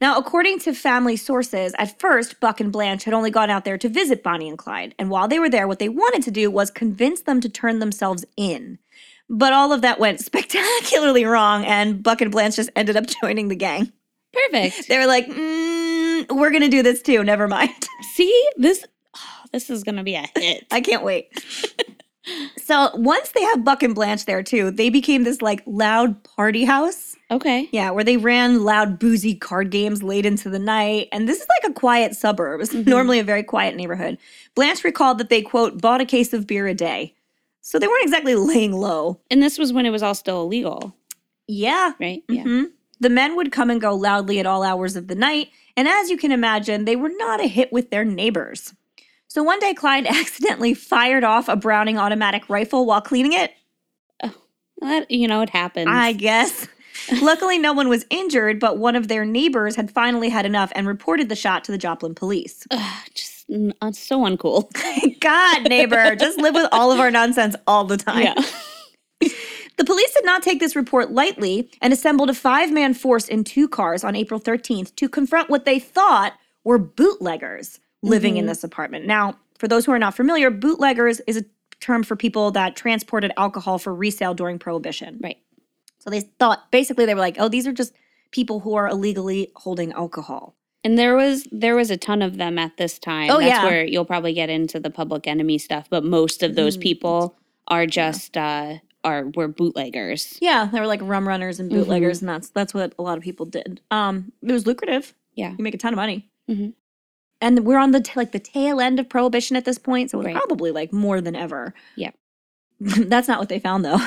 [0.00, 3.78] Now, according to family sources, at first, Buck and Blanche had only gone out there
[3.78, 4.94] to visit Bonnie and Clyde.
[4.98, 7.78] And while they were there, what they wanted to do was convince them to turn
[7.80, 8.78] themselves in.
[9.28, 13.48] But all of that went spectacularly wrong, and Buck and Blanche just ended up joining
[13.48, 13.92] the gang.
[14.32, 14.88] Perfect.
[14.88, 17.88] They were like, mm, we're going to do this too, never mind.
[18.14, 18.84] See, this
[19.16, 20.66] oh, this is gonna be a hit.
[20.70, 21.28] I can't wait.
[22.56, 26.64] So once they have Buck and Blanche there too, they became this like loud party
[26.64, 27.16] house.
[27.30, 27.68] Okay.
[27.72, 31.08] Yeah, where they ran loud, boozy card games late into the night.
[31.12, 32.60] And this is like a quiet suburb.
[32.62, 32.86] It's Mhm.
[32.86, 34.16] normally a very quiet neighborhood.
[34.54, 37.14] Blanche recalled that they, quote, bought a case of beer a day.
[37.60, 39.20] So they weren't exactly laying low.
[39.30, 40.94] And this was when it was all still illegal,
[41.46, 41.92] Yeah.
[42.00, 42.22] right?
[42.28, 42.42] Yeah.
[42.44, 42.64] hmm
[43.00, 45.48] The men would come and go loudly at all hours of the night.
[45.76, 48.72] And as you can imagine, they were not a hit with their neighbors.
[49.28, 53.52] So one day, Clyde accidentally fired off a Browning automatic rifle while cleaning it.
[54.80, 55.88] That, you know, it happens.
[55.90, 56.68] I guess.
[57.22, 60.86] Luckily, no one was injured, but one of their neighbors had finally had enough and
[60.86, 62.66] reported the shot to the Joplin police.
[62.70, 63.44] Ugh, just
[63.80, 64.70] uh, so uncool.
[65.20, 68.22] God, neighbor, just live with all of our nonsense all the time.
[68.22, 69.30] Yeah.
[69.78, 73.44] The police did not take this report lightly and assembled a five man force in
[73.44, 78.48] two cars on April 13th to confront what they thought were bootleggers living in Mhm.
[78.48, 79.06] this apartment.
[79.06, 81.44] Now, for those who are not familiar, bootleggers is a
[81.80, 85.18] term for people that transported alcohol for resale during Prohibition.
[85.22, 85.38] Right.
[85.98, 87.92] So they thought basically they were like, oh, these are just
[88.30, 90.54] people who are illegally holding alcohol.
[90.84, 93.30] And there was there was a ton of them at this time.
[93.30, 93.64] Oh, That's yeah.
[93.64, 96.80] where you'll probably get into the public enemy stuff, but most of those Mm.
[96.82, 97.36] people
[97.66, 98.74] are just uh
[99.04, 100.38] are were bootleggers.
[100.40, 103.24] Yeah, they were like rum runners and bootleggers, and that's that's what a lot of
[103.24, 103.80] people did.
[103.90, 105.14] Um, it was lucrative.
[105.34, 105.50] Yeah.
[105.56, 106.28] you make a ton of money.
[106.48, 106.74] Mhm.
[107.40, 110.20] And we're on the t- like the tail end of prohibition at this point, so
[110.22, 110.34] Right.
[110.34, 111.72] probably like more than ever.
[111.96, 112.10] Yeah.
[112.80, 113.98] that's not what they found though.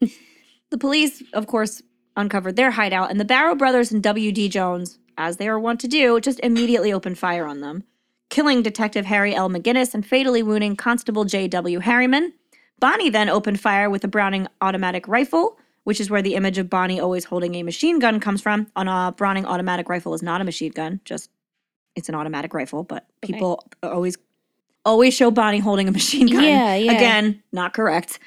[0.70, 1.82] the police, of course,
[2.16, 4.48] uncovered their hideout, and the Barrow brothers and W.D.
[4.48, 7.84] Jones, as they are wont to do, just immediately opened fire on them,
[8.30, 9.50] killing Detective Harry L.
[9.50, 11.80] McGinnis and fatally wounding Constable J.W.
[11.80, 12.32] Harriman.
[12.80, 16.68] Bonnie then opened fire with a Browning automatic rifle, which is where the image of
[16.70, 18.66] Bonnie always holding a machine gun comes from.
[18.76, 21.30] On a Browning automatic rifle is not a machine gun, just
[21.96, 23.32] it's an automatic rifle, but Okay.
[23.32, 24.16] people always
[24.84, 26.44] always show Bonnie holding a machine gun.
[26.44, 26.92] Yeah, yeah.
[26.92, 28.20] Again, not correct.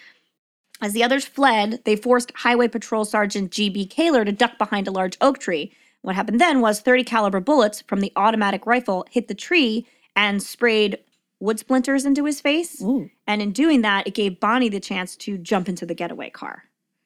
[0.81, 3.87] As the others fled, they forced Highway Patrol Sergeant G.B.
[3.87, 5.71] Kahler to duck behind a large oak tree.
[6.01, 10.41] What happened then was 30 caliber bullets from the automatic rifle hit the tree and
[10.41, 10.97] sprayed
[11.41, 12.81] wood splinters into his face.
[12.81, 16.29] Ooh, And in doing that, it gave Bonnie the chance to jump into the getaway
[16.29, 16.63] car.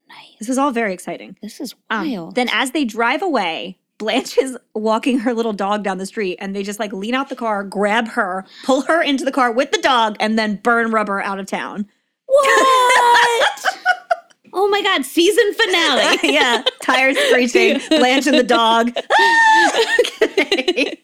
[0.07, 0.38] nice.
[0.39, 1.38] This is all very exciting.
[1.41, 2.36] This is Um, wild.
[2.36, 6.56] then, as they drive away, Blanche is walking her little dog down the street, and
[6.56, 9.72] they just like lean out the car, grab her, pull her into the car with
[9.72, 11.86] the dog, and then burn rubber out of town.
[12.26, 13.66] what?
[14.54, 16.18] oh my god, season finale.
[16.34, 18.91] yeah, tires screeching, Blanche and the dog.
[20.22, 21.00] Okay.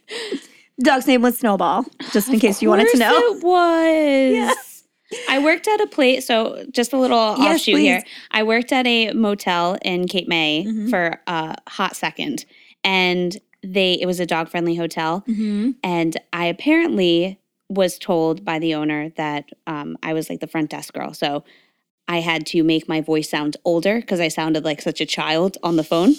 [0.82, 3.14] Dog's name was Snowball, just in case you wanted to know.
[3.16, 4.34] It was.
[4.36, 4.54] Yeah.
[5.28, 6.26] I worked at a place.
[6.28, 7.82] So just a little Yes, offshoot please.
[7.82, 8.04] here.
[8.32, 10.90] I worked at a motel in Cape May Mhm.
[10.90, 12.46] for a hot second,
[12.84, 15.72] and they it was a dog friendly hotel, Mm-hmm.
[15.84, 20.70] and I apparently was told by the owner that um, I was like the front
[20.72, 21.14] desk girl.
[21.14, 21.44] So
[22.08, 25.58] I had to make my voice sound older because I sounded like such a child
[25.62, 26.16] on the phone.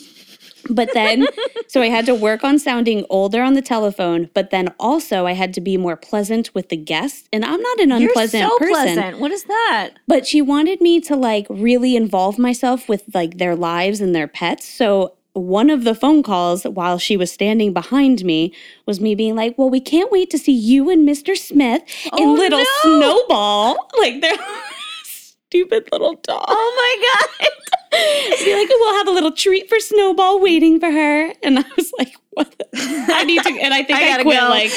[0.69, 1.27] But then,
[1.69, 5.33] so I had to work on sounding older on the telephone, but then also I
[5.33, 7.29] had to be more pleasant with the guests.
[7.33, 8.73] And I'm not an unpleasant You're so person.
[8.95, 9.19] pleasant.
[9.19, 9.91] What is that?
[10.07, 14.29] But she wanted me to like really involve myself with like their lives and their
[14.29, 14.69] pets.
[14.69, 18.53] So one of the phone calls while she was standing behind me
[18.87, 21.37] was me being like, Well, we can't wait to see you and Mr.
[21.37, 22.66] Smith Oh, little no.
[22.83, 23.76] snowball.
[23.99, 24.37] Like they're
[25.05, 26.45] stupid little dog.
[26.49, 27.49] Oh my god.
[28.45, 31.33] Be like, we'll have a little treat for Snowball waiting for her.
[31.43, 32.51] And I was like, what?
[32.59, 32.68] the-
[33.12, 34.49] I need to, and I think I I, quit go.
[34.49, 34.70] like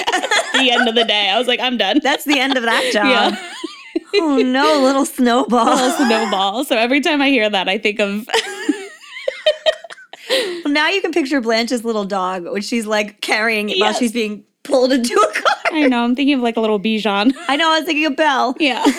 [0.54, 1.30] the end of the day.
[1.30, 2.00] I was like, I'm done.
[2.04, 3.06] That's the end of that job.
[3.34, 3.50] Yeah.
[4.16, 5.66] Oh no, little snowball.
[5.76, 6.66] little snowball.
[6.66, 8.28] So every time I hear that, I think of
[10.64, 14.00] Well, now you can picture Blanche's little dog, which she's like carrying while Yes.
[14.00, 15.56] she's being pulled into a car.
[15.72, 17.34] I know I'm thinking of like a little Bichon.
[17.48, 18.56] I know, I was thinking of Belle.
[18.60, 18.86] Yeah.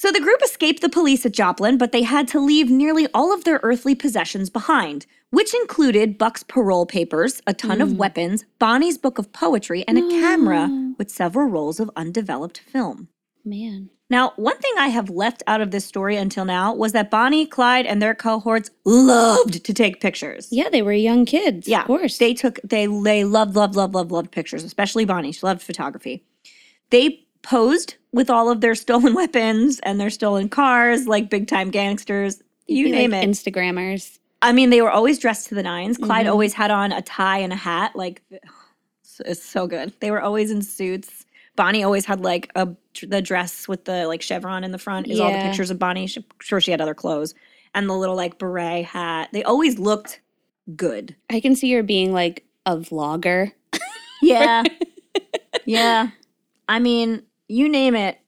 [0.00, 3.34] So the group escaped the police at Joplin, but they had to leave nearly all
[3.34, 7.96] of their earthly possessions behind, which included Buck's parole papers, a ton of hmm.
[7.98, 10.92] weapons, Bonnie's book of poetry, and a camera ah.
[10.96, 13.08] with several rolls of undeveloped film.
[13.44, 13.90] Man.
[14.08, 17.46] Now, one thing I have left out of this story until now was that Bonnie,
[17.46, 20.48] Clyde, and their cohorts loved to take pictures.
[20.50, 21.68] Yeah, they were young kids.
[21.68, 22.18] Yeah, Of course.
[22.18, 25.30] They took they they loved loved loved loved loved pictures, especially Bonnie.
[25.32, 26.24] She loved photography.
[26.90, 31.70] They posed with all of their stolen weapons and their stolen cars, like big time
[31.70, 32.42] gangsters.
[32.66, 33.30] You Be name like it.
[33.30, 34.18] Instagrammers.
[34.42, 36.30] I mean, they were always dressed to the 9s Clyde Mhm.
[36.30, 37.94] always had on a tie and a hat.
[37.94, 38.22] Like,
[39.24, 39.92] it's so good.
[40.00, 41.26] They were always in suits.
[41.60, 42.68] Bonnie always had like a
[43.06, 45.08] the dress with the like chevron in the front.
[45.08, 46.06] Is all the pictures of Bonnie.
[46.06, 47.34] She, sure, she had other clothes
[47.74, 49.28] and the little like beret hat.
[49.34, 50.22] They always looked
[50.74, 51.16] good.
[51.28, 53.52] I can see her being like a vlogger.
[54.22, 54.62] Yeah.
[55.66, 56.10] yeah.
[56.66, 58.18] I mean, you name it.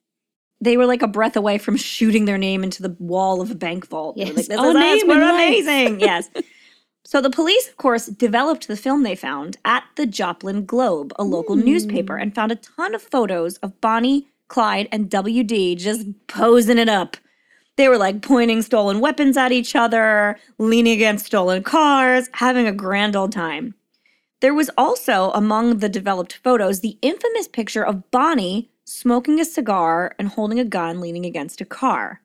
[0.60, 3.54] They were like a breath away from shooting their name into the wall of a
[3.54, 4.16] bank vault.
[4.18, 4.28] Yes.
[4.28, 5.08] Like, this Oh, is us.
[5.08, 6.00] We're amazing.
[6.00, 6.28] yes.
[7.04, 11.24] So the police, of course, developed the film they found at the Joplin Globe, a
[11.24, 11.64] local Hmm.
[11.64, 16.88] newspaper, and found a ton of photos of Bonnie, Clyde, and WD just posing it
[16.88, 17.16] up.
[17.76, 22.72] They were like pointing stolen weapons at each other, leaning against stolen cars, having a
[22.72, 23.74] grand old time.
[24.40, 30.14] There was also, among the developed photos, the infamous picture of Bonnie smoking a cigar
[30.18, 32.20] and holding a gun leaning against a car.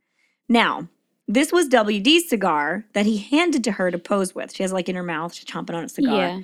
[0.50, 0.90] Now,
[1.28, 4.56] this was WD's cigar that he handed to her to pose with.
[4.56, 6.16] She has like in her mouth, she's chomping on a cigar.
[6.16, 6.40] Yeah.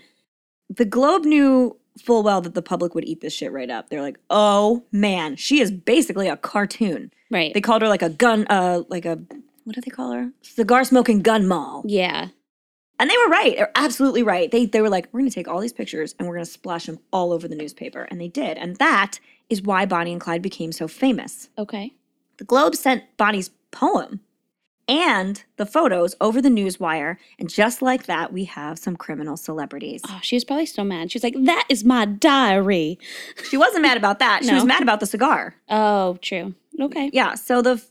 [0.69, 3.89] The Globe knew full well that the public would eat this shit right up.
[3.89, 7.11] They're like, oh man, she is basically a cartoon.
[7.29, 7.53] Right.
[7.53, 9.19] They called her like a gun, uh, like a,
[9.63, 10.31] what do they call her?
[10.41, 11.83] Cigar smoking gun moll.
[11.87, 12.29] yeah.
[12.99, 13.55] And they were right.
[13.57, 14.49] They're absolutely right.
[14.51, 16.51] They they were like, we're going to take all these pictures and we're going to
[16.51, 18.57] splash them all over the newspaper, and they did.
[18.57, 19.19] And that
[19.49, 21.49] is why Bonnie and Clyde became so famous.
[21.57, 21.91] Okay.
[22.37, 24.21] The Globe sent Bonnie's poem
[24.87, 27.17] and the photos over the news wire.
[27.39, 30.01] and just like that, we have some criminal celebrities.
[30.09, 31.11] Oh, she was probably so mad.
[31.11, 32.99] She's like, that is my diary.
[33.49, 34.43] She wasn't mad about that.
[34.43, 35.55] She was mad about the cigar.
[35.69, 36.55] Oh, true.
[36.79, 37.09] Okay.
[37.13, 37.35] Yeah.
[37.35, 37.83] So the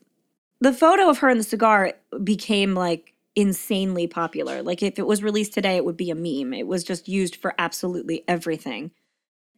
[0.60, 4.62] the photo of her and the cigar became like insanely popular.
[4.62, 6.52] Like if it was released today, it would be a meme.
[6.52, 8.90] It was just used for absolutely everything.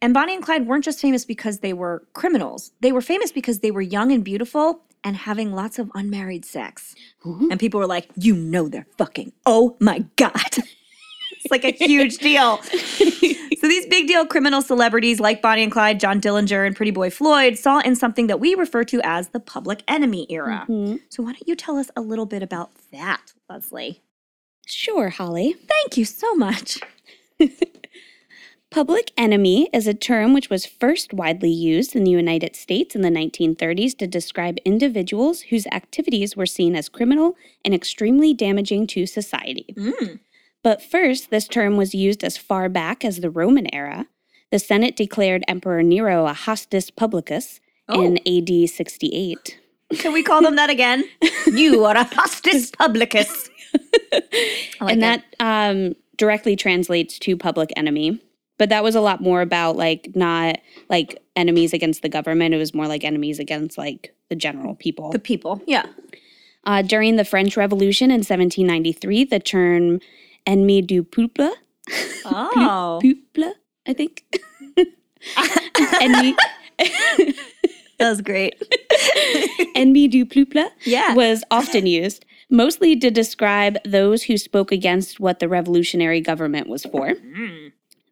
[0.01, 2.71] And Bonnie and Clyde weren't just famous because they were criminals.
[2.81, 6.95] They were famous because they were young and beautiful and having lots of unmarried sex.
[7.23, 7.49] Mhm.
[7.51, 9.31] And people were like, you know they're fucking.
[9.45, 10.33] Oh my God.
[10.57, 12.59] it's like a huge deal.
[13.61, 17.09] So these big deal criminal celebrities like Bonnie and Clyde, John Dillinger, and Pretty Boy
[17.09, 20.65] Floyd saw in something that we refer to as the public enemy era.
[20.69, 20.99] Mhm.
[21.09, 24.03] So why don't you tell us a little bit about that, Leslie?
[24.67, 25.55] Sure, Holly.
[25.67, 26.79] Thank you so much.
[28.75, 33.03] Public enemy is a term which was first widely used in the United States in
[33.03, 39.05] the 1930s to describe individuals whose activities were seen as criminal and extremely damaging to
[39.05, 39.65] society.
[39.77, 40.19] Mm.
[40.61, 44.07] But first, this term was used as far back as the Roman era.
[44.51, 49.57] The Senate declared Emperor Nero a hostis publicus in AD 68.
[49.93, 51.05] Can we call them that again?
[51.47, 53.49] you are a hostis publicus.
[54.81, 58.21] Like and that um, directly translates to public enemy.
[58.57, 60.57] But that was a lot more about like not
[60.89, 62.53] like enemies against the government.
[62.53, 65.11] It was more like enemies against like the general people.
[65.11, 65.61] the people.
[65.67, 65.85] Yeah.
[66.63, 69.99] Uh, during the French Revolution in 1793, the term
[70.47, 71.51] ennemi du peuple,
[72.25, 72.99] Oh.
[73.03, 73.53] peuple,
[73.87, 74.23] I think,
[75.35, 76.35] ennemi,
[77.99, 78.55] That was great.
[79.75, 81.13] Ennemi du peuple Yeah.
[81.13, 86.83] was often used, mostly to describe those who spoke against what the revolutionary government was
[86.85, 87.13] for.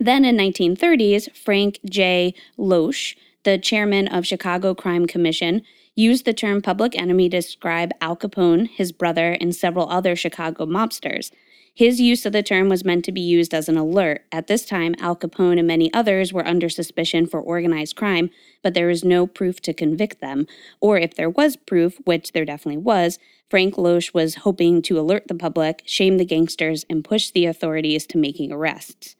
[0.04, 2.34] Then in 1930s, Frank J.
[2.60, 5.62] Loesch, the chairman of Chicago Crime Commission,
[5.96, 10.66] used the term public enemy to describe Al Capone, his brother, and several other Chicago
[10.66, 11.32] mobsters.
[11.74, 14.26] His use of the term was meant to be used as an alert.
[14.30, 18.30] At this time, Al Capone and many others were under suspicion for organized crime,
[18.62, 20.48] but there was no proof to convict them.
[20.82, 25.30] Or if there was proof, which there definitely was, Frank Loesch was hoping to alert
[25.30, 29.16] the public, shame the gangsters, and push the authorities to making arrests.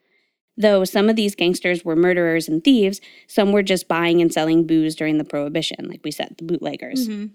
[0.56, 4.68] Though some of these gangsters were murderers and thieves, some were just buying and selling
[4.68, 7.08] booze during the Prohibition, like we said, the bootleggers.
[7.08, 7.34] Mm-hmm.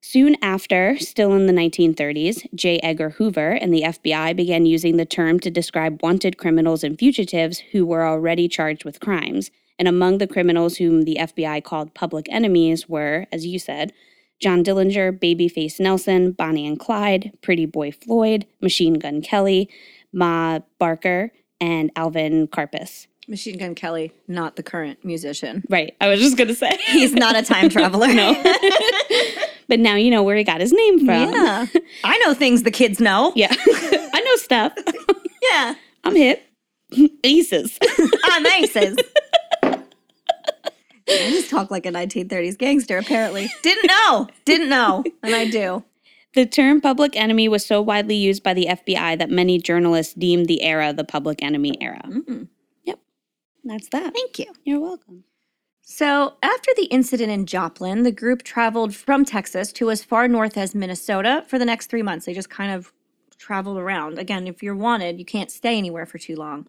[0.00, 2.78] Soon after, still in the 1930s, J.
[2.80, 7.58] Edgar Hoover and the FBI began using the term to describe wanted criminals and fugitives
[7.72, 9.50] who were already charged with crimes.
[9.78, 13.94] And among the criminals whom the FBI called public enemies were, as you said,
[14.40, 19.70] John Dillinger, Babyface Nelson, Bonnie and Clyde, Pretty Boy Floyd, Machine Gun Kelly,
[20.12, 21.32] Ma Barker,
[21.64, 23.06] and Alvin Karpis.
[23.26, 25.64] Machine Gun Kelly, not the current musician.
[25.70, 26.76] Right, I was just gonna say.
[26.88, 28.08] He's not a time traveler.
[28.12, 28.34] no.
[29.68, 31.32] but now you know where he got his name from.
[31.32, 31.66] Yeah.
[32.04, 33.32] I know things the kids know.
[33.34, 33.48] Yeah.
[33.58, 34.72] I know stuff.
[35.42, 35.74] Yeah.
[36.04, 36.42] I'm hip.
[37.24, 37.78] Aces.
[38.24, 38.98] I'm aces.
[39.62, 39.80] I
[41.06, 43.50] just talk like a 1930s gangster, apparently.
[43.62, 44.28] Didn't know.
[44.44, 45.02] Didn't know.
[45.22, 45.82] And I do.
[46.34, 50.46] The term public enemy was so widely used by the FBI that many journalists deemed
[50.46, 52.02] the era the public enemy era.
[52.06, 52.48] Mm,
[52.84, 52.98] Yep.
[53.64, 54.12] That's that.
[54.14, 54.46] thank you.
[54.64, 55.24] You're welcome.
[55.86, 60.56] So, after the incident in Joplin, the group traveled from Texas to as far north
[60.56, 62.24] as Minnesota for the next three months.
[62.26, 62.92] They just kind of
[63.38, 64.18] traveled around.
[64.18, 66.66] Again, if you're wanted, you can't stay anywhere for too long.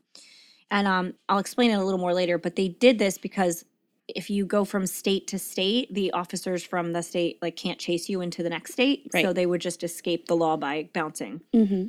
[0.69, 3.63] And um, I'll explain it a little more later, but they did this because
[4.07, 8.09] if you go from state to state, the officers from the state like can't chase
[8.09, 9.09] you into the next state.
[9.11, 11.41] So they would just escape the law by bouncing.
[11.53, 11.87] Mm-hmm.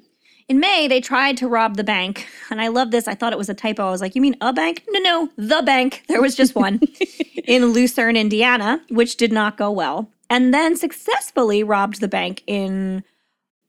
[0.48, 2.26] In May, they tried to rob the bank.
[2.50, 3.08] And I love this.
[3.08, 3.88] I thought it was a typo.
[3.88, 4.84] I was like, you mean a bank?
[4.88, 6.04] No, no, the bank.
[6.08, 6.80] There was just one
[7.44, 10.08] in Lucerne, Indiana, which did not go well.
[10.30, 13.02] And then successfully robbed the bank in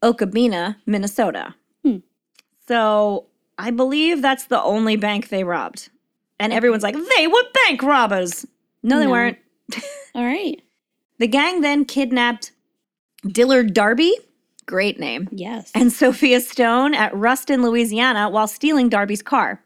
[0.04, 1.56] Okabena, Minnesota.
[1.84, 1.98] Hmm.
[2.68, 3.26] So
[3.58, 5.90] I believe that's the only bank they robbed.
[6.40, 8.46] And everyone's like, they were bank robbers.
[8.84, 9.12] No, they No.
[9.12, 9.38] weren't.
[10.16, 10.62] All right.
[11.20, 12.52] The gang then kidnapped
[13.28, 14.14] Dillard Darby,
[14.66, 15.72] great name, Yes.
[15.74, 19.64] and Sophia Stone at Ruston, Louisiana, while stealing Darby's car.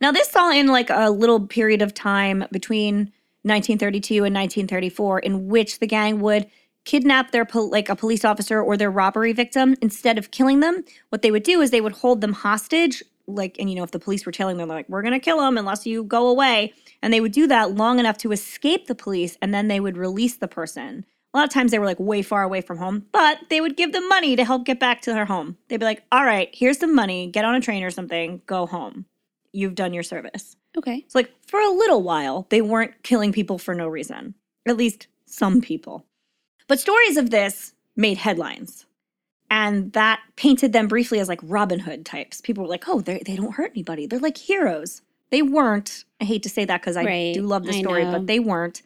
[0.00, 3.12] Now, this all in like a little period of time between
[3.42, 6.46] 1932 and 1934 in which the gang would
[6.84, 10.82] kidnap their pol- like a police officer or their robbery victim instead of killing them.
[11.10, 13.90] What they would do is they would hold them hostage, like, and you know, if
[13.90, 16.72] the police were telling them like, "We're gonna kill him unless you go away,"
[17.02, 19.96] and they would do that long enough to escape the police, and then they would
[19.96, 21.04] release the person.
[21.32, 23.76] A lot of times they were like way far away from home, but they would
[23.76, 25.56] give them money to help get back to their home.
[25.68, 28.66] They'd be like, all right, here's some money, get on a train or something, go
[28.66, 29.06] home.
[29.52, 30.56] You've done your service.
[30.78, 31.04] okay.
[31.08, 34.34] So, like, for a little while, they weren't killing people for no reason,
[34.66, 36.06] at least some people.
[36.68, 38.86] But stories of this made headlines.
[39.54, 42.40] And that painted them briefly as like Robin Hood types.
[42.40, 44.04] People were like, oh, they they don't hurt anybody.
[44.04, 45.00] They're like heroes.
[45.30, 46.04] They weren't.
[46.20, 48.82] I hate to say that because I Right, do love the story, but they weren't.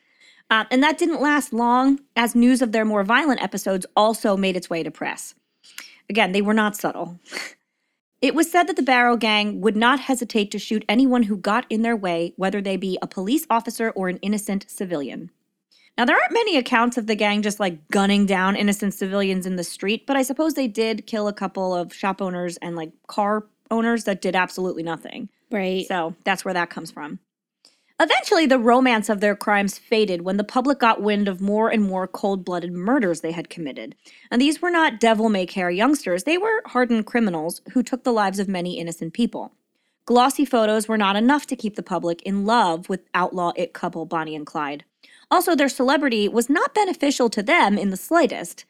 [0.50, 4.56] Uh, and that didn't last long, as news of their more violent episodes also made
[4.56, 5.34] its way to press.
[6.10, 7.18] Again, they were not subtle.
[8.20, 11.66] It was said that the Barrow Gang would not hesitate to shoot anyone who got
[11.70, 15.30] in their way, whether they be a police officer or an innocent civilian.
[15.98, 19.56] Now, there aren't many accounts of the gang just like gunning down innocent civilians in
[19.56, 22.92] the street, but I suppose they did kill a couple of shop owners and like
[23.08, 25.28] car owners that did absolutely nothing.
[25.50, 25.86] Right.
[25.88, 27.18] So that's where that comes from.
[28.00, 31.82] Eventually, the romance of their crimes faded when the public got wind of more and
[31.82, 33.96] more cold blooded murders they had committed.
[34.30, 38.12] And these were not devil may care youngsters, they were hardened criminals who took the
[38.12, 39.52] lives of many innocent people.
[40.04, 44.06] Glossy photos were not enough to keep the public in love with outlaw it couple
[44.06, 44.84] Bonnie and Clyde.
[45.30, 48.64] Also, their celebrity was not beneficial to them in the slightest,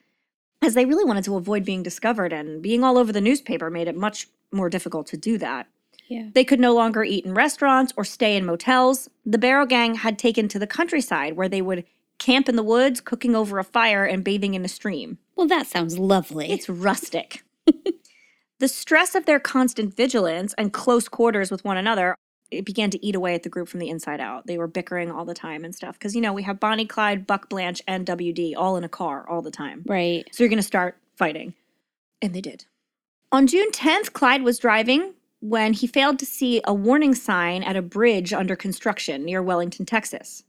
[0.61, 3.89] as they really wanted to avoid being discovered, and being all over the newspaper made
[3.89, 5.69] it much more difficult to do that.
[6.09, 6.29] yeah.
[6.35, 9.09] They could no longer eat in restaurants or stay in motels.
[9.25, 11.85] The Barrow Gang had taken to the countryside where they would
[12.19, 15.19] camp in the woods, cooking over a fire and bathing in a stream.
[15.37, 16.51] Well, that sounds lovely.
[16.51, 17.45] It's rustic.
[18.59, 22.17] the stress of their constant vigilance and close quarters with one another
[22.51, 24.47] it began to eat away at the group from the inside out.
[24.47, 27.27] They were bickering all the time and stuff because you know we have Bonnie, Clyde,
[27.27, 29.83] Buck Blanche, and WD all in a car all the time.
[29.87, 30.27] right.
[30.33, 31.55] So you're going to start fighting.
[32.23, 32.65] And they did.
[33.31, 37.77] On June 10th, Clyde was driving when he failed to see a warning sign at
[37.77, 40.43] a bridge under construction near Wellington, Texas.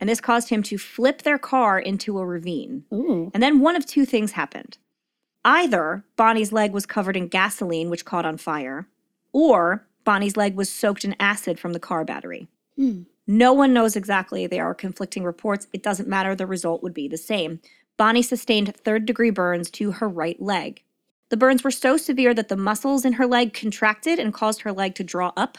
[0.00, 2.84] and this caused him to flip their car into a ravine.
[2.92, 3.30] Ooh.
[3.32, 4.76] And then one of two things happened.
[5.44, 8.88] Either Bonnie's leg was covered in gasoline, which caught on fire,
[9.32, 12.48] or Bonnie's leg was soaked in acid from the car battery.
[12.76, 13.02] Hmm.
[13.26, 14.46] No one knows exactly.
[14.46, 15.66] There are conflicting reports.
[15.72, 16.34] It doesn't matter.
[16.34, 17.60] The result would be the same.
[17.96, 20.82] Bonnie sustained third degree burns to her right leg.
[21.30, 24.72] The burns were so severe that the muscles in her leg contracted and caused her
[24.72, 25.56] leg to draw up.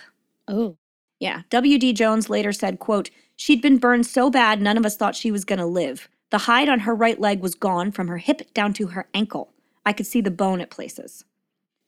[0.48, 0.78] Oh.
[1.20, 1.42] Yeah.
[1.50, 1.94] W.D.
[1.94, 5.44] Jones later said, quote, She'd been burned so bad none of us thought she was
[5.44, 6.08] going to live.
[6.30, 9.52] The hide on her right leg was gone from her hip down to her ankle.
[9.86, 11.26] I could see the bone at places.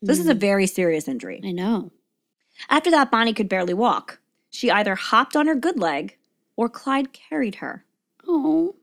[0.02, 1.42] This is a very serious injury.
[1.44, 1.92] I know.
[2.70, 4.20] After that, Bonnie could barely walk.
[4.50, 6.18] She either hopped on her good leg
[6.56, 7.84] or Clyde carried her.
[8.28, 8.76] Oh.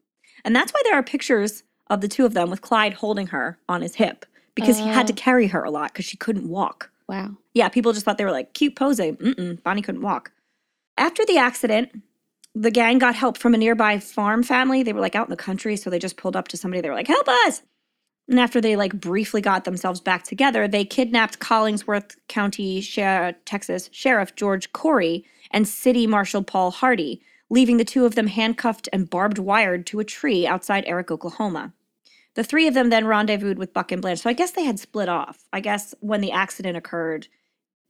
[0.44, 3.58] And that's why there are pictures of the two of them with Clyde holding her
[3.68, 5.16] on his hip because he had to Oh.
[5.16, 6.90] carry her a lot because she couldn't walk.
[7.08, 7.36] Wow.
[7.54, 9.16] Yeah, people just thought they were like cute posing.
[9.16, 10.32] Mm-mm, Bonnie couldn't walk.
[10.96, 11.90] After the accident,
[12.54, 14.82] the gang got help from a nearby farm family.
[14.82, 16.80] They were like out in the country, so they just pulled up to somebody.
[16.80, 17.62] They were like, "Help us!"
[18.28, 22.82] And after they like briefly got themselves back together, they kidnapped Collingsworth County,
[23.44, 27.20] Texas Sheriff George Corry and City Marshal Paul Hardy,
[27.50, 31.72] leaving the two of them handcuffed and barbed wired to a tree outside Erick, Oklahoma.
[32.34, 34.20] The three of them then rendezvoused with Buck and Blanche.
[34.20, 35.44] So I guess they had split off.
[35.52, 37.28] I guess when the accident occurred,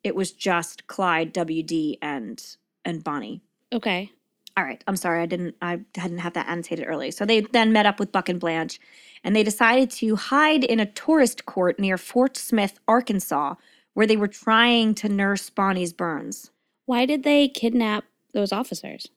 [0.02, 2.44] it was just Clyde, WD, and
[2.84, 3.40] and Bonnie.
[3.72, 4.10] Okay.
[4.56, 7.10] All right, I'm sorry, I didn't I hadn't have that annotated early.
[7.10, 8.78] So they then met up with Buck and Blanche,
[9.24, 13.54] and they decided to hide in a tourist court near Fort Smith, Arkansas,
[13.94, 16.50] where they were trying to nurse Bonnie's burns.
[16.86, 19.08] Why did they kidnap those officers?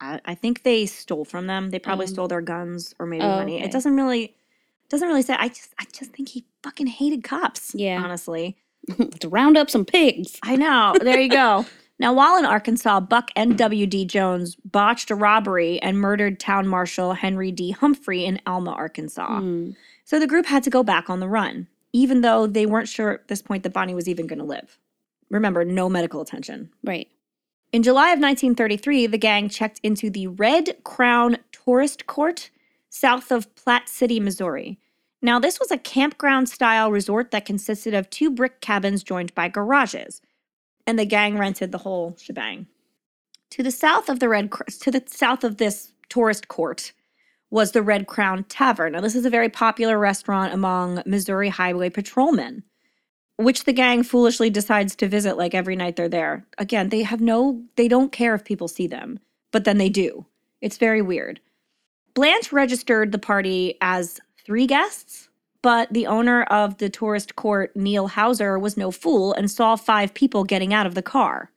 [0.00, 1.70] I, I think they stole from them.
[1.70, 3.56] They probably Um, stole their guns or maybe oh, money.
[3.56, 3.64] okay.
[3.64, 4.34] It doesn't really
[4.90, 5.34] doesn't really say.
[5.38, 7.74] I just I just think he fucking hated cops.
[7.74, 8.02] Yeah.
[8.02, 8.56] honestly.
[9.20, 10.38] to round up some pigs.
[10.42, 10.94] I know.
[11.00, 11.64] There you go.
[11.98, 14.04] Now, while in Arkansas, Buck and W.D.
[14.04, 17.70] Jones botched a robbery and murdered town marshal Henry D.
[17.70, 19.40] Humphrey in Alma, Arkansas.
[19.40, 19.70] Hmm.
[20.04, 23.12] So the group had to go back on the run, even though they weren't sure
[23.12, 24.78] at this point that Bonnie was even going to live.
[25.30, 26.70] Remember, no medical attention.
[26.84, 27.08] Right.
[27.72, 32.50] In July of 1933, the gang checked into the Red Crown Tourist Court
[32.88, 34.78] south of Platte City, Missouri.
[35.20, 39.48] Now, this was a campground style resort that consisted of two brick cabins joined by
[39.48, 40.22] garages,
[40.86, 42.66] and the gang rented the whole shebang.
[43.50, 46.92] To the south of the Red to the south of this tourist court
[47.50, 48.92] was the Red Crown Tavern.
[48.92, 52.64] Now, this is a very popular restaurant among Missouri highway patrolmen
[53.36, 56.46] which the gang foolishly decides to visit like every night they're there.
[56.58, 59.18] Again, they have no, they don't care if people see them,
[59.52, 60.26] but then they do.
[60.60, 61.40] It's very weird.
[62.14, 65.28] Blanche registered the party as three guests,
[65.62, 70.14] but the owner of the tourist court, Neil Houser, was no fool and saw five
[70.14, 71.50] people getting out of the car.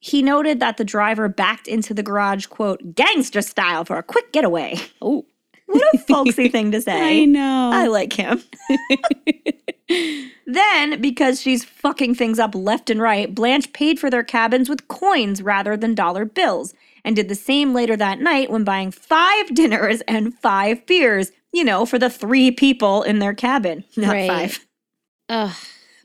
[0.00, 4.32] He noted that the driver backed into the garage, quote, gangster style for a quick
[4.32, 4.76] getaway.
[5.00, 5.26] Oh.
[5.66, 7.22] What a folksy thing to say.
[7.22, 7.70] I know.
[7.72, 8.42] I like him.
[10.46, 14.88] then, because she's fucking things up left and right, Blanche paid for their cabins with
[14.88, 19.54] coins rather than dollar bills, and did the same later that night when buying five
[19.54, 23.84] dinners and five beers, you know, for the three people in their cabin.
[23.96, 24.28] Not Right.
[24.28, 24.66] five.
[25.28, 25.54] Ugh.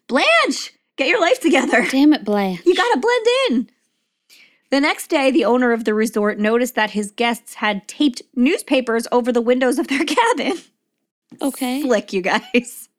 [0.08, 1.86] Blanche, get your life together.
[1.90, 2.62] Damn it, Blanche.
[2.66, 3.70] You gotta blend in.
[4.72, 9.08] The next day, the owner of the resort noticed that his guests had taped newspapers
[9.12, 10.60] over the windows of their cabin.
[11.42, 11.82] Okay.
[11.82, 12.90] Flick, you guys.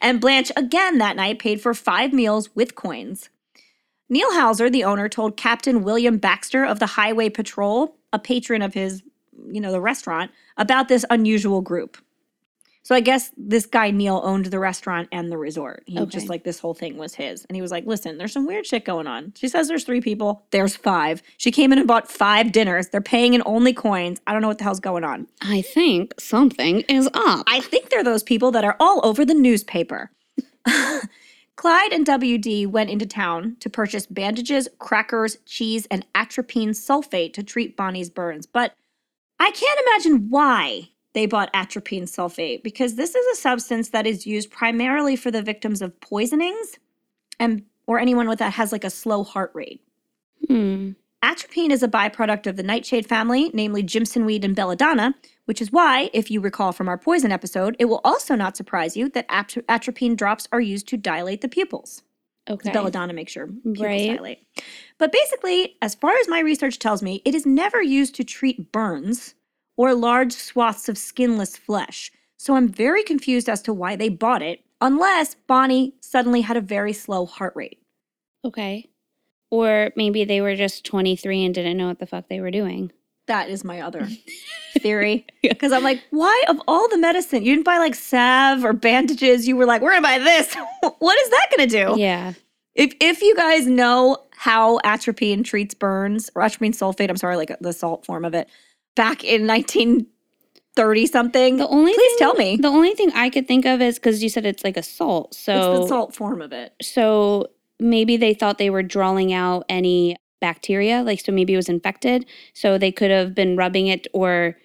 [0.00, 3.28] And Blanche again that night paid for five meals with coins.
[4.10, 8.74] Neil Houser, the owner, told Captain William Baxter of the Highway Patrol, a patron of
[8.74, 9.02] his,
[9.54, 11.98] you know, the restaurant, about this unusual group.
[12.84, 15.82] So I guess this guy Neil owned the restaurant and the resort.
[15.86, 16.08] He Okay.
[16.10, 17.44] just like this whole thing was his.
[17.44, 19.34] And he was like, listen, there's some weird shit going on.
[19.36, 20.46] She says there's three people.
[20.52, 21.22] There's five.
[21.36, 22.88] She came in and bought five dinners.
[22.88, 24.20] They're paying in only coins.
[24.26, 25.26] I don't know what the hell's going on.
[25.42, 27.44] I think something is up.
[27.46, 30.10] I think they're those people that are all over the newspaper.
[31.56, 37.42] Clyde and WD went into town to purchase bandages, crackers, cheese, and atropine sulfate to
[37.42, 38.46] treat Bonnie's burns.
[38.46, 38.74] But
[39.40, 44.26] I can't imagine why they bought atropine sulfate because this is a substance that is
[44.26, 46.78] used primarily for the victims of poisonings
[47.40, 49.80] and or anyone with that has like a slow heart rate.
[50.46, 50.92] Hmm.
[51.22, 55.14] Atropine is a byproduct of the nightshade family, namely Jimsonweed and belladonna,
[55.46, 58.96] which is why, if you recall from our poison episode, it will also not surprise
[58.96, 62.02] you that atro- atropine drops are used to dilate the pupils.
[62.48, 62.70] Okay.
[62.70, 64.16] Belladonna makes your pupils Right.
[64.16, 64.46] dilate.
[64.98, 68.72] But basically, as far as my research tells me, it is never used to treat
[68.72, 69.34] burns
[69.76, 72.10] or large swaths of skinless flesh.
[72.36, 76.60] So I'm very confused as to why they bought it, unless Bonnie suddenly had a
[76.60, 77.80] very slow heart rate.
[78.44, 78.88] Okay.
[79.50, 82.92] Or maybe they were just 23 and didn't know what the fuck they were doing.
[83.26, 84.08] That is my other
[84.78, 85.26] theory.
[85.42, 89.46] Because I'm like, why of all the medicine, you didn't buy like salve or bandages?
[89.46, 90.54] You were like, we're gonna buy this.
[90.98, 92.00] what is that gonna do?
[92.00, 92.32] Yeah.
[92.74, 97.56] If if you guys know how atropine treats burns, or atropine sulfate, I'm sorry, like
[97.60, 98.48] the salt form of it,
[98.94, 102.56] back in 1930 something, The only please thing, tell me.
[102.56, 105.30] The only thing I could think of is because you said it's like a salt.
[105.30, 106.72] it's So the salt form of it.
[106.80, 107.48] so
[107.80, 112.26] maybe they thought they were drawing out any bacteria, like so maybe it was infected.
[112.54, 114.56] So they could have been rubbing it or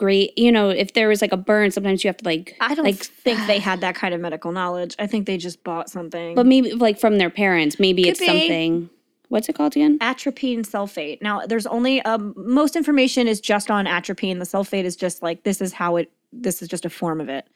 [0.00, 2.74] great, you know, if there was like a burn, sometimes you have to like I
[2.74, 4.96] don't like think they had that kind of medical knowledge.
[4.98, 6.34] I think they just bought something.
[6.34, 8.26] but maybe like from their parents, maybe Could it's be.
[8.26, 8.90] something.
[9.28, 9.98] What's it called again?
[10.00, 11.20] atropine sulfate.
[11.20, 14.38] Now, there's only um, most information is just on atropine.
[14.38, 16.10] The sulfate is just like this is how it.
[16.32, 17.46] This is just a form of it.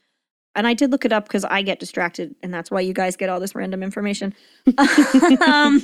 [0.54, 3.16] And I did look it up because I get distracted, and that's why you guys
[3.16, 4.34] get all this random information.
[5.46, 5.82] um,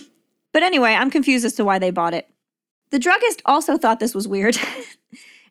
[0.52, 2.28] but anyway, I'm confused as to why they bought it.
[2.90, 4.58] The druggist also thought this was weird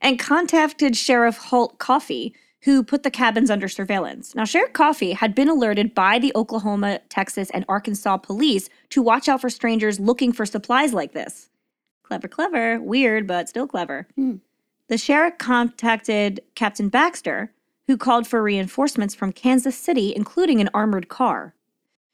[0.02, 2.34] and contacted Sheriff Holt Coffey,
[2.64, 4.36] who put the cabins under surveillance.
[4.36, 9.30] Now, Sheriff Coffey had been alerted by the Oklahoma, Texas, and Arkansas police to watch
[9.30, 11.50] out for strangers looking for supplies like this.
[12.04, 14.08] Clever, clever, weird, but still clever.
[14.16, 14.36] Hmm.
[14.88, 17.54] The sheriff contacted Captain Baxter,
[17.88, 21.54] who called for reinforcements from Kansas City, including an armored car.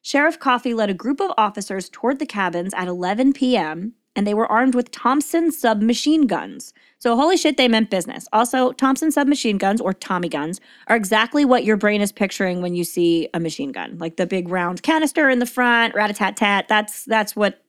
[0.02, 4.34] Sheriff Coffey led a group of officers toward the cabins at 11 p.m., and they
[4.34, 6.74] were armed with Thompson submachine guns.
[7.00, 8.28] So, holy shit, they meant business.
[8.32, 12.76] Also, Thompson submachine guns, or Tommy guns, are exactly what your brain is picturing when
[12.76, 16.14] you see a machine gun, like the big round canister in the front, rat a
[16.14, 16.68] tat tat.
[16.68, 17.62] That's that's what.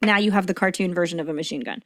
[0.00, 1.82] Now you have the cartoon version of a machine gun.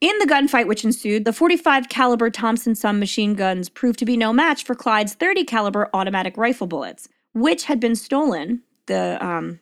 [0.00, 4.32] In the gunfight which ensued, the 45 caliber Thompson submachine guns proved to be no
[4.32, 8.62] match for Clyde's 30 caliber automatic rifle bullets, which had been stolen.
[8.86, 9.60] The um,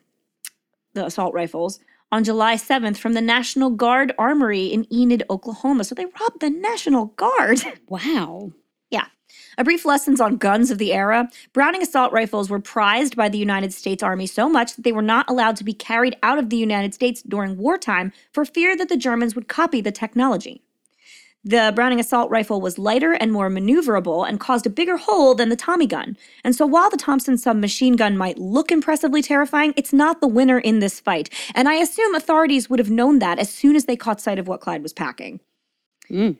[0.93, 1.79] the assault rifles
[2.11, 5.83] on July 7th from the National Guard Armory in Enid, Oklahoma.
[5.83, 7.61] So they robbed the National Guard.
[7.87, 8.51] Wow.
[8.89, 9.05] yeah.
[9.57, 11.29] A brief lessons on guns of the era.
[11.53, 15.01] Browning assault rifles were prized by the United States Army so much that they were
[15.01, 18.89] not allowed to be carried out of the United States during wartime for fear that
[18.89, 20.63] the Germans would copy the technology.
[21.45, 25.47] The Browning assault rifle was lighter and more maneuverable and caused a bigger hole than
[25.47, 26.17] the Tommy gun.
[26.43, 30.59] And so while the Thompson submachine gun might look impressively terrifying, it's not the winner
[30.59, 31.29] in this fight.
[31.55, 34.49] And I assume authorities would have known that as soon as they caught sight of
[34.49, 35.39] what Clyde was packing.
[36.09, 36.37] Mm.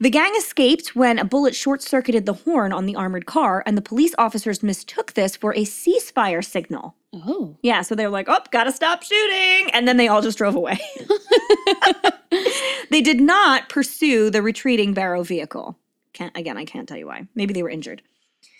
[0.00, 3.76] The gang escaped when a bullet short circuited the horn on the armored car, and
[3.76, 6.94] the police officers mistook this for a ceasefire signal.
[7.12, 7.56] Oh.
[7.62, 9.70] Yeah, so they were like, oh, gotta stop shooting.
[9.72, 10.78] And then they all just drove away.
[12.90, 15.76] they did not pursue the retreating Barrow vehicle.
[16.12, 17.26] Can't, again, I can't tell you why.
[17.34, 18.02] Maybe they were injured.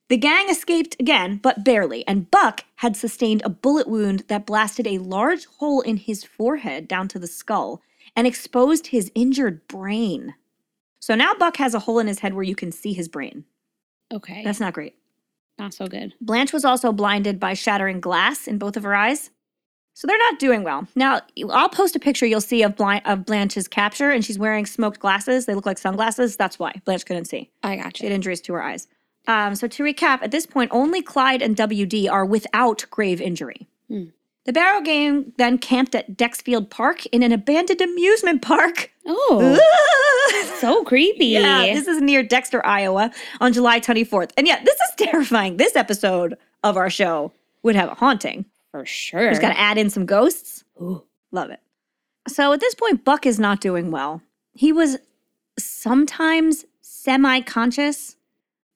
[0.09, 4.87] The gang escaped again, but barely, and Buck had sustained a bullet wound that blasted
[4.87, 7.83] a large hole in his forehead down to the skull
[8.17, 10.35] and exposed his injured brain.
[10.99, 13.45] So now Buck has a hole in his head where you can see his brain.
[14.13, 14.43] Okay.
[14.45, 14.95] That's not great.
[15.59, 16.15] not so good.
[16.21, 19.31] Blanche was also blinded by shattering glass in both of her eyes.
[19.99, 20.87] So they're not doing well.
[20.95, 25.01] Now, I'll post a picture you'll see of, of Blanche's capture, and she's wearing smoked
[25.01, 25.47] glasses.
[25.47, 26.37] They look like sunglasses.
[26.37, 27.51] That's why Blanche couldn't see.
[27.65, 27.91] I got you.
[27.97, 28.87] She had injuries to her eyes.
[29.27, 33.67] Um, so to recap, at this point, only Clyde and WD are without grave injury.
[33.89, 34.05] Hmm.
[34.45, 38.93] The Barrow gang then camped at Dexfield Park in an abandoned amusement park.
[39.05, 39.59] Oh,
[40.61, 41.27] so creepy.
[41.27, 44.31] Yeah, this is near Dexter, Iowa, on July 24th.
[44.37, 45.57] And yeah, this is terrifying.
[45.57, 47.33] This episode of our show
[47.65, 48.45] would have a haunting.
[48.71, 49.31] For sure.
[49.31, 50.65] Just got to add in some ghosts.
[50.81, 51.05] Ooh.
[51.33, 51.61] Love it.
[52.29, 54.23] So at this point, Buck is not doing well.
[54.55, 54.99] He was
[55.59, 58.17] sometimes semi conscious,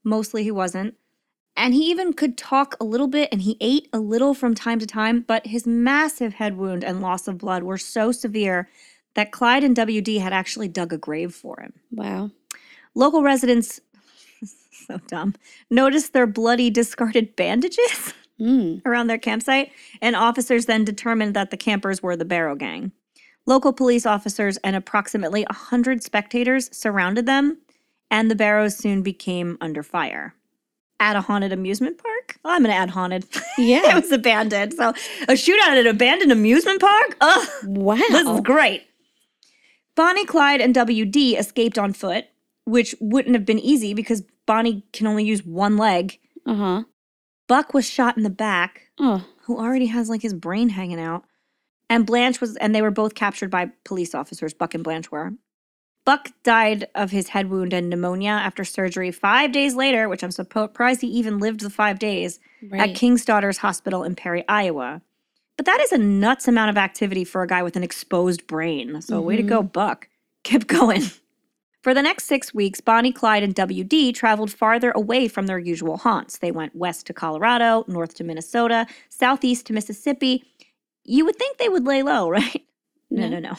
[0.05, 0.95] mostly he wasn't.
[1.55, 4.78] And he even could talk a little bit and he ate a little from time
[4.78, 8.68] to time, but his massive head wound and loss of blood were so severe
[9.14, 11.74] that Clyde and WD had actually dug a grave for him.
[11.90, 12.30] Wow.
[12.95, 13.80] Local residents,
[14.86, 15.34] so dumb,
[15.68, 18.82] noticed their bloody discarded bandages Mm.
[18.84, 19.70] around their campsite,
[20.01, 22.90] and officers then determined that the campers were the Barrow Gang.
[23.47, 27.59] Local police officers and approximately 100 spectators surrounded them,
[28.11, 30.34] and the Barrows soon became under fire.
[30.99, 32.38] At a haunted amusement park?
[32.45, 33.24] Oh, I'm going to add haunted.
[33.59, 33.97] Yeah.
[33.97, 34.72] it was abandoned.
[34.74, 34.88] So,
[35.28, 37.16] a shootout at an abandoned amusement park?
[37.20, 37.49] Ugh.
[37.64, 37.97] wow.
[37.97, 38.84] This is great.
[39.95, 42.24] Bonnie, Clyde, and WD escaped on foot,
[42.64, 46.18] which wouldn't have been easy because Bonnie can only use one leg.
[46.47, 46.82] Uh huh.
[47.53, 49.26] Buck was shot in the back, Oh.
[49.42, 51.24] who already has like his brain hanging out.
[51.90, 55.34] And Blanche was, and they were both captured by police officers, Buck and Blanche were.
[56.07, 60.30] Buck died of his head wound and pneumonia after surgery five days later, which I'm
[60.30, 62.40] surprised he even lived the five days,
[62.70, 62.88] Right.
[62.88, 65.03] at King's Daughters Hospital in Perry, Iowa.
[65.59, 69.03] But that is a nuts amount of activity for a guy with an exposed brain.
[69.03, 69.66] So, way to go, mm-hmm.
[69.68, 70.09] Buck.
[70.42, 71.03] Kept going.
[71.83, 75.97] For the next six weeks, Bonnie, Clyde, and WD traveled farther away from their usual
[75.97, 76.39] haunts.
[76.39, 80.45] They went west to Colorado, north to Minnesota, southeast to Mississippi.
[81.05, 82.64] You would think they would lay low, right?
[83.11, 83.55] No, no, no.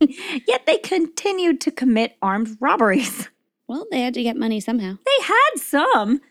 [0.00, 3.28] Yet they continued to commit armed robberies.
[3.66, 4.96] Well, they had to get money somehow.
[5.04, 6.22] They had some.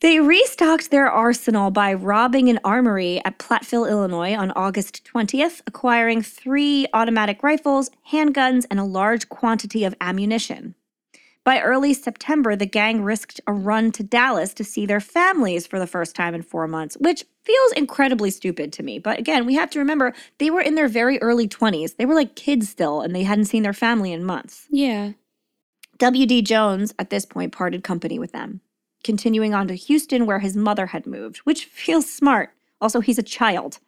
[0.00, 6.22] They restocked their arsenal by robbing an armory at Platteville, Illinois on August 20th, acquiring
[6.22, 10.74] three automatic rifles, handguns, and a large quantity of ammunition.
[11.44, 15.78] By early September, the gang risked a run to Dallas to see their families for
[15.78, 18.98] the first time in four months, which feels incredibly stupid to me.
[18.98, 21.96] But again, we have to remember they were in their very early 20s.
[21.96, 24.66] They were like kids still, and they hadn't seen their family in months.
[24.70, 25.12] Yeah.
[25.98, 26.40] W.D.
[26.40, 28.62] Jones, at this point, parted company with them,
[29.04, 32.50] continuing on to Houston, where his mother had moved, which feels smart.
[32.80, 33.78] Also, he's a child.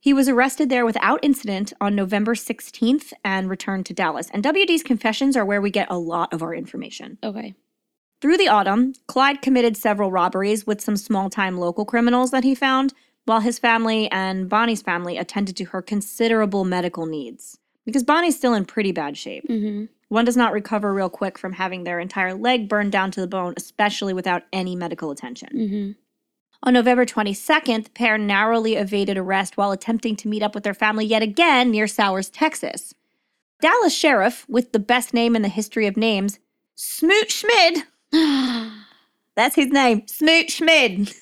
[0.00, 4.28] He was arrested there without incident on November 16th and returned to Dallas.
[4.34, 7.16] And W.D.'s confessions are where we get a lot of our information.
[7.22, 7.54] Okay.
[8.20, 12.54] Through the autumn, Clyde committed several robberies with some small time local criminals that he
[12.54, 12.92] found,
[13.24, 17.58] while his family and Bonnie's family attended to her considerable medical needs.
[17.86, 19.46] Because Bonnie's still in pretty bad shape.
[19.48, 19.86] Mm-hmm.
[20.14, 23.26] One does not recover real quick from having their entire leg burned down to the
[23.26, 25.48] bone, especially without any medical attention.
[25.52, 25.90] Mm-hmm.
[26.62, 30.72] On November 22nd, the pair narrowly evaded arrest while attempting to meet up with their
[30.72, 32.94] family yet again near Sowers, Texas.
[33.60, 36.38] Dallas Sheriff, with the best name in the history of names,
[36.76, 37.82] Smoot Schmid,
[39.34, 41.12] that's his name, Smoot Schmid,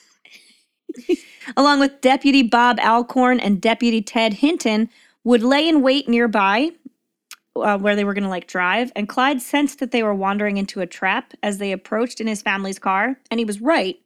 [1.56, 4.90] along with Deputy Bob Alcorn and Deputy Ted Hinton,
[5.24, 6.72] would lay in wait nearby
[7.56, 8.92] uh, where they were going to like drive.
[8.96, 12.42] And Clyde sensed that they were wandering into a trap as they approached in his
[12.42, 13.18] family's car.
[13.30, 13.98] And he was right.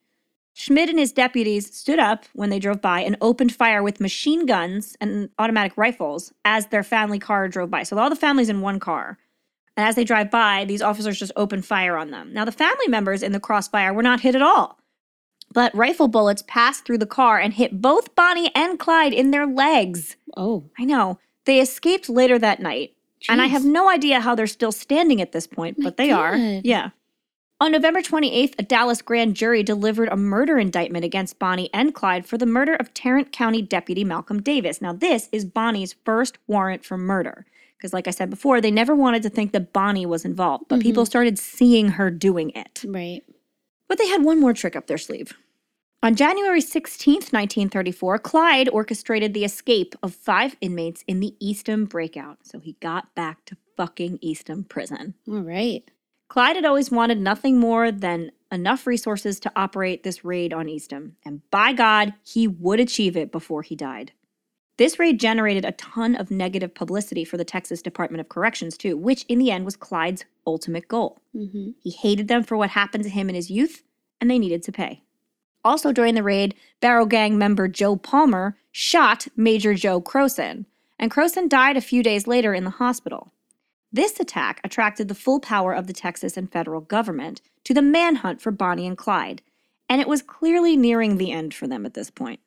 [0.55, 4.47] Schmid and his deputies stood up when they drove by and opened fire with machine
[4.47, 7.83] guns and automatic rifles as their family car drove by.
[7.83, 9.19] So all the families in one car.
[9.77, 12.33] And as they drive by, these officers just open fire on them.
[12.33, 14.79] Now, the family members in the crossfire were not hit at all.
[15.53, 19.47] But rifle bullets passed through the car and hit both Bonnie and Clyde in their
[19.47, 20.17] legs.
[20.39, 20.71] Oh.
[20.79, 21.19] I know.
[21.45, 22.96] They escaped later that night.
[23.29, 25.97] And I have no idea how they're still standing at this point, oh My but
[25.97, 26.37] they are.
[26.37, 26.91] Yeah.
[27.59, 32.27] On November 28th, a Dallas grand jury delivered a murder indictment against Bonnie and Clyde
[32.27, 34.83] for the murder of Tarrant County Deputy Malcolm Davis.
[34.83, 37.47] Now, this is Bonnie's first warrant for murder.
[37.79, 40.81] Because, like I said before, they never wanted to think that Bonnie was involved, but
[40.81, 41.09] people mm-hmm.
[41.09, 42.83] started seeing her doing it.
[42.87, 43.23] Right.
[43.89, 45.35] But they had one more trick up their sleeve.
[46.03, 52.39] On January 16th, 1934, Clyde orchestrated the escape of five inmates in the Eastham breakout.
[52.43, 55.15] So he got back to fucking Eastham prison.
[55.29, 55.83] All right.
[56.29, 61.17] Clyde had always wanted nothing more than enough resources to operate this raid on Eastham.
[61.25, 64.13] And by God, he would achieve it before he died.
[64.79, 68.97] This raid generated a ton of negative publicity for the Texas Department of Corrections, too,
[68.97, 71.19] which in the end was Clyde's ultimate goal.
[71.35, 71.71] Mm-hmm.
[71.83, 73.83] He hated them for what happened to him in his youth,
[74.21, 75.03] and they needed to pay.
[75.65, 80.67] Also, during the raid, Barrow Gang member Joe Palmer shot Major Joe Crowson,
[80.99, 83.33] and Crowson died a few days later in the hospital.
[83.93, 88.41] This attack attracted the full power of the Texas and federal government to the manhunt
[88.41, 89.43] for Bonnie and Clyde,
[89.89, 92.41] and it was clearly nearing the end for them at this point.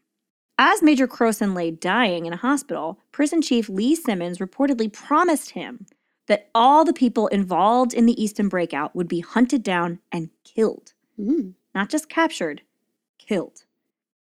[0.58, 5.86] As Major Crowson lay dying in a hospital, prison chief Lee Simmons reportedly promised him
[6.28, 10.94] that all the people involved in the Eastham breakout would be hunted down and killed.
[11.20, 11.54] Mm.
[11.74, 12.62] Not just captured,
[13.30, 13.64] killed.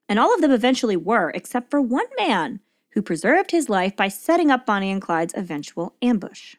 [0.08, 2.60] And all of them eventually were, except for one man
[2.92, 6.56] who preserved his life by setting up Bonnie and Clyde's eventual ambush.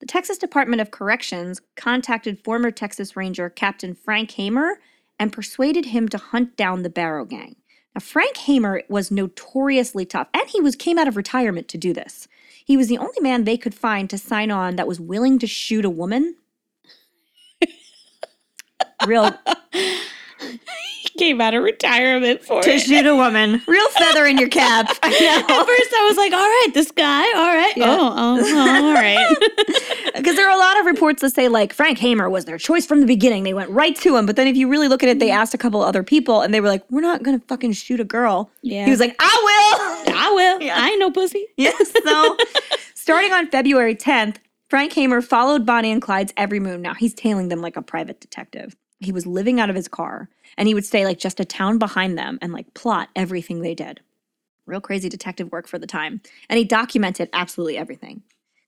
[0.00, 4.80] The Texas Department of Corrections contacted former Texas Ranger Captain Frank Hamer
[5.18, 7.56] and persuaded him to hunt down the Barrow Gang.
[7.94, 11.92] Now, Frank Hamer was notoriously tough, and he was came out of retirement to do
[11.92, 12.28] this.
[12.64, 15.46] He was the only man they could find to sign on that was willing to
[15.46, 16.36] shoot a woman.
[19.06, 19.32] Real
[21.18, 23.60] Came out of retirement for to shoot a woman.
[23.66, 24.86] Real feather in your cap.
[25.02, 27.22] I At first, I was like, "All right, this guy.
[27.36, 27.76] All right.
[27.76, 27.86] Yeah.
[27.88, 29.36] Oh, oh, oh, all right."
[30.18, 32.84] Because there are a lot of reports that say like Frank Hamer was their choice
[32.84, 33.44] from the beginning.
[33.44, 34.26] They went right to him.
[34.26, 35.38] But then if you really look at it, they mm-hmm.
[35.38, 38.04] asked a couple other people and they were like, We're not gonna fucking shoot a
[38.04, 38.50] girl.
[38.62, 38.84] Yeah.
[38.84, 40.14] He was like, I will.
[40.14, 40.58] I will.
[40.68, 40.74] Yeah.
[40.76, 41.46] I ain't no pussy.
[41.56, 41.92] yes.
[42.04, 42.36] So
[42.94, 44.36] starting on February 10th,
[44.68, 46.80] Frank Hamer followed Bonnie and Clyde's every move.
[46.80, 48.76] Now he's tailing them like a private detective.
[49.00, 51.78] He was living out of his car and he would stay like just a town
[51.78, 54.00] behind them and like plot everything they did.
[54.66, 56.20] Real crazy detective work for the time.
[56.50, 58.22] And he documented absolutely everything.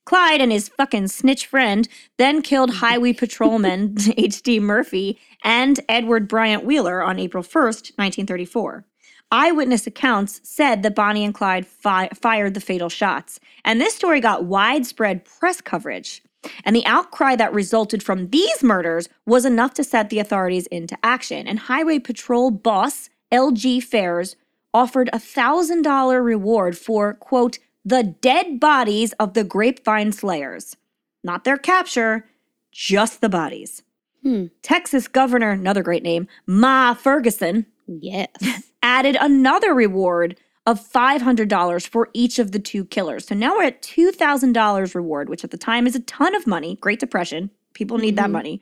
[0.05, 1.87] Clyde and his fucking snitch friend
[2.17, 4.59] then killed Highway Patrolman H.D.
[4.61, 8.85] Murphy and Edward Bryant Wheeler on April 1st, 1934.
[9.33, 14.19] Eyewitness accounts said that Bonnie and Clyde fi- fired the fatal shots, and this story
[14.19, 16.21] got widespread press coverage.
[16.63, 20.97] And the outcry that resulted from these murders was enough to set the authorities into
[21.03, 21.47] action.
[21.47, 24.35] And Highway Patrol boss LG Phares
[24.73, 30.75] offered a $1,000 reward for, quote, the dead bodies of the grapevine slayers.
[31.23, 32.25] Not their capture,
[32.71, 33.83] just the bodies.
[34.23, 34.47] Hmm.
[34.61, 38.29] Texas Governor, another great name, Ma Ferguson, Yes.
[38.83, 43.27] added another reward of $500 for each of the two killers.
[43.27, 46.77] So now we're at $2,000 reward, which at the time is a ton of money.
[46.81, 47.49] Great Depression.
[47.73, 48.33] People need that Mhm.
[48.33, 48.61] money.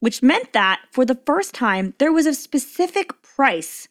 [0.00, 3.88] Which meant that for the first time, there was a specific price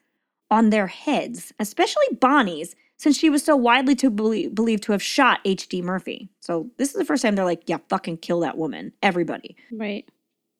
[0.50, 5.04] on their heads, especially Bonnie's, since she was so widely to belie- believed to have
[5.04, 5.82] shot H.D.
[5.82, 6.30] Murphy.
[6.39, 8.93] So this is the first time they're like, yeah, fucking kill that woman.
[9.04, 9.56] Everybody.
[9.72, 10.08] right.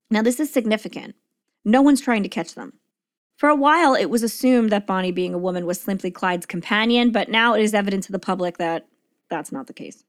[0.10, 1.16] Now, this is significant.
[1.66, 2.74] No one's trying to catch them.
[3.38, 7.12] For a while, it was assumed that Bonnie, being a woman, was simply Clyde's companion,
[7.12, 8.88] but now it is evident to the public that
[9.30, 10.04] that's not the case.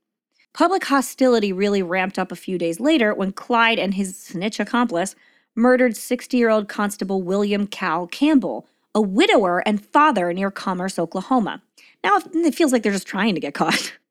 [0.54, 5.14] Public hostility really ramped up a few days later when Clyde and his snitch accomplice
[5.54, 11.62] murdered 60 year old Constable William Cal Campbell, a widower and father near Commerce, Oklahoma.
[12.02, 13.92] Now, it feels like they're just trying to get caught.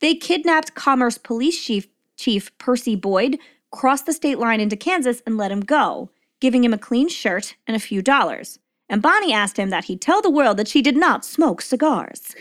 [0.00, 1.86] They kidnapped Commerce Police Chief,
[2.18, 3.38] Chief Percy Boyd,
[3.70, 6.10] crossed the state line into Kansas, and let him go,
[6.44, 8.58] giving him a clean shirt and a few dollars.
[8.90, 12.34] And Bonnie asked him that he tell the world that she did not smoke cigars.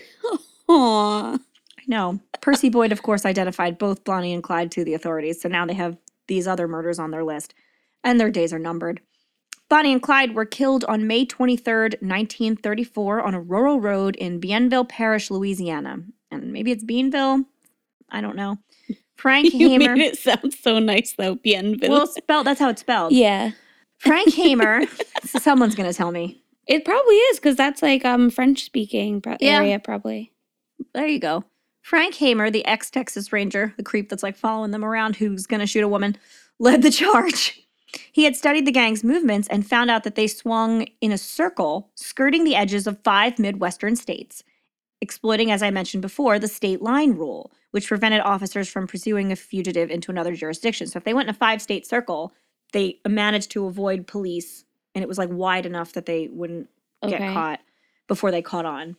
[0.67, 1.35] Aw.
[1.35, 2.19] I know.
[2.41, 5.73] Percy Boyd, of course, identified both Bonnie and Clyde to the authorities, so now they
[5.73, 5.95] have
[6.27, 7.53] these other murders on their list,
[8.03, 8.99] and their days are numbered.
[9.69, 14.83] Bonnie and Clyde were killed on May 23rd, 1934, on a rural road in Bienville
[14.89, 15.99] Parish, Louisiana.
[16.29, 17.45] And maybe it's Beanville?
[18.09, 18.57] I don't know.
[19.15, 19.95] Frank You Hamer.
[19.95, 21.89] made it sound so nice though, Bienville.
[21.89, 23.13] Well, spelled, that's how it's spelled.
[23.13, 23.51] yeah.
[24.03, 24.81] Frank Hamer,
[25.25, 26.41] someone's going to tell me.
[26.67, 29.57] It probably is because that's like um French speaking pro- Yeah.
[29.59, 30.31] area probably.
[30.93, 31.43] There you go.
[31.81, 35.59] Frank Hamer, the ex Texas Ranger, the creep that's like following them around who's going
[35.59, 36.17] to shoot a woman,
[36.59, 37.59] led the charge.
[38.11, 41.91] He had studied the gang's movements and found out that they swung in a circle,
[41.95, 44.43] skirting the edges of five Midwestern states,
[45.01, 49.35] exploiting, as I mentioned before, the state line rule, which prevented officers from pursuing a
[49.35, 50.87] fugitive into another jurisdiction.
[50.87, 52.33] So if they went in a five state circle,
[52.73, 56.69] they managed to avoid police, and it was like wide enough that they wouldn't
[57.07, 57.59] get caught
[58.07, 58.97] before they caught on.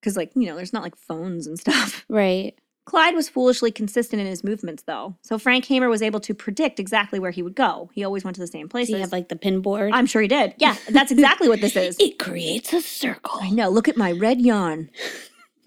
[0.00, 2.04] Because, like, you know, there's not like phones and stuff.
[2.08, 2.58] Right.
[2.84, 5.14] Clyde was foolishly consistent in his movements, though.
[5.22, 7.90] So Frank Hamer was able to predict exactly where he would go.
[7.94, 8.90] He always went to the same places.
[8.90, 9.92] you have like the pin board.
[9.94, 10.54] I'm sure he did.
[10.58, 11.96] Yeah, that's exactly what this is.
[12.00, 13.38] it creates a circle.
[13.40, 13.68] I know.
[13.68, 14.90] Look at my red yarn.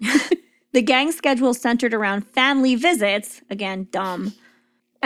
[0.72, 3.40] the gang schedule centered around family visits.
[3.48, 4.34] Again, dumb.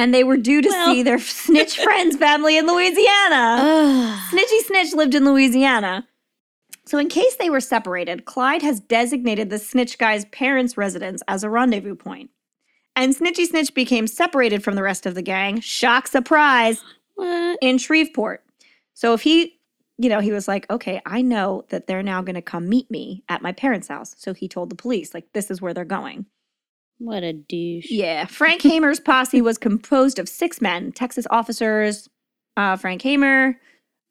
[0.01, 0.95] And they were due to Well.
[0.95, 4.19] see their snitch friend's family in Louisiana.
[4.31, 6.07] Snitchy Snitch lived in Louisiana.
[6.87, 11.45] So, in case they were separated, Clyde has designated the Snitch guy's parents' residence as
[11.45, 12.31] a rendezvous point.
[12.97, 16.83] And Snitchy Snitch became separated from the rest of the gang, shock surprise,
[17.17, 17.59] what?
[17.61, 18.43] in Shreveport.
[18.95, 19.59] So, if he,
[19.99, 22.91] you know, he was like, okay, I know that they're now going to come meet
[22.91, 24.15] me at my parents' house.
[24.19, 26.25] So, he told the police, like, this is where they're going.
[27.01, 27.91] What a douche.
[27.91, 28.27] Yeah.
[28.27, 32.09] Frank Hamer's posse was composed of six men Texas officers,
[32.59, 33.59] uh, Frank Hamer,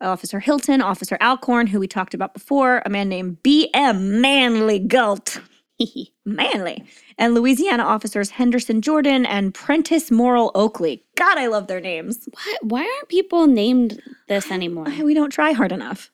[0.02, 4.22] Officer Hinton, Officer Alcorn, who we talked about before, a man named B.M.
[4.22, 5.40] Manley Gault.
[6.26, 6.84] Manley.
[7.18, 11.04] And Louisiana officers Henderson Jordan and Prentiss Morel Oakley.
[11.16, 12.28] God, I love their names.
[12.32, 12.64] what?
[12.64, 14.88] Why aren't people named this anymore?
[15.04, 16.12] We don't try hard enough.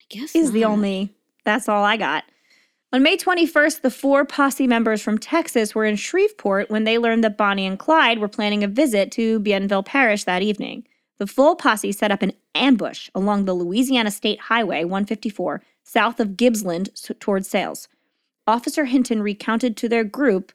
[0.00, 1.14] I guess Is the only,
[1.44, 2.24] that's all I got.
[2.94, 7.24] On May 21st, the four posse members from Texas were in Shreveport when they learned
[7.24, 10.86] that Bonnie and Clyde were planning a visit to Bienville Parish that evening.
[11.18, 16.36] The full posse set up an ambush along the Louisiana State Highway 154 south of
[16.36, 17.88] Gibbsland towards Sailes.
[18.46, 20.52] Officer Hinton recounted to their group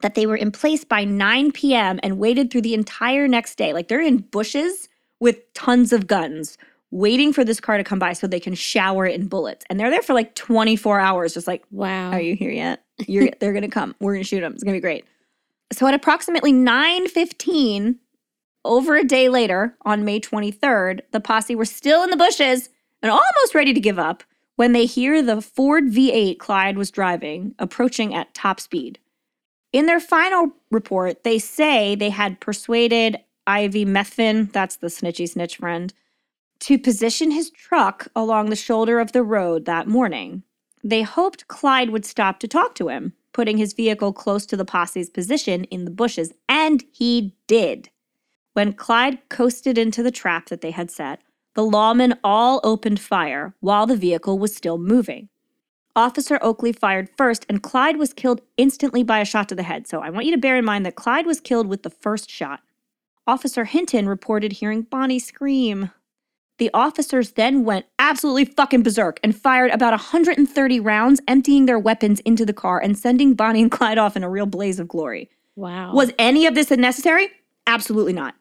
[0.00, 2.00] that they were in place by 9 p.m.
[2.02, 3.74] and waited through the entire next day.
[3.74, 4.88] Like they're in bushes
[5.18, 6.56] with tons of guns,
[6.90, 9.64] waiting for this car to come by so they can shower it in bullets.
[9.70, 12.10] And they're there for like 24 hours, just like, Wow.
[12.10, 12.82] are you here yet?
[13.06, 13.94] You're, they're gonna come.
[14.00, 14.52] We're gonna shoot them.
[14.54, 15.04] It's gonna be great.
[15.72, 17.96] So at approximately 9:15,
[18.64, 22.68] over a day later, on May 23rd, the posse were still in the bushes
[23.02, 24.22] and almost ready to give up
[24.56, 28.98] when they hear the Ford V8 Clyde was driving approaching at top speed.
[29.72, 35.56] In their final report, they say they had persuaded Ivy Methvin, that's the snitchy snitch
[35.56, 35.94] friend,
[36.60, 40.42] to position his truck along the shoulder of the road that morning.
[40.82, 44.64] They hoped Clyde would stop to talk to him, putting his vehicle close to the
[44.64, 47.90] posse's position in the bushes, and he did.
[48.52, 51.20] When Clyde coasted into the trap that they had set,
[51.54, 55.28] the lawmen all opened fire while the vehicle was still moving.
[55.96, 59.86] Officer Oakley fired first, and Clyde was killed instantly by a shot to the head.
[59.86, 62.30] So I want you to bear in mind that Clyde was killed with the first
[62.30, 62.60] shot.
[63.26, 65.90] Officer Hinton reported hearing Bonnie scream.
[66.60, 72.20] The officers then went absolutely fucking berserk and fired about 130 rounds, emptying their weapons
[72.20, 75.30] into the car and sending Bonnie and Clyde off in a real blaze of glory.
[75.56, 75.94] Wow.
[75.94, 77.30] Was any of this necessary?
[77.66, 78.34] Absolutely not.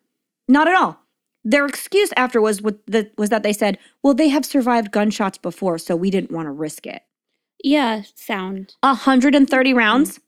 [0.50, 1.00] Not at all.
[1.46, 5.78] Their excuse after was, the, was that they said, well, they have survived gunshots before,
[5.78, 7.04] so we didn't want to risk it.
[7.64, 8.76] yeah, sound.
[8.82, 10.20] 130 rounds?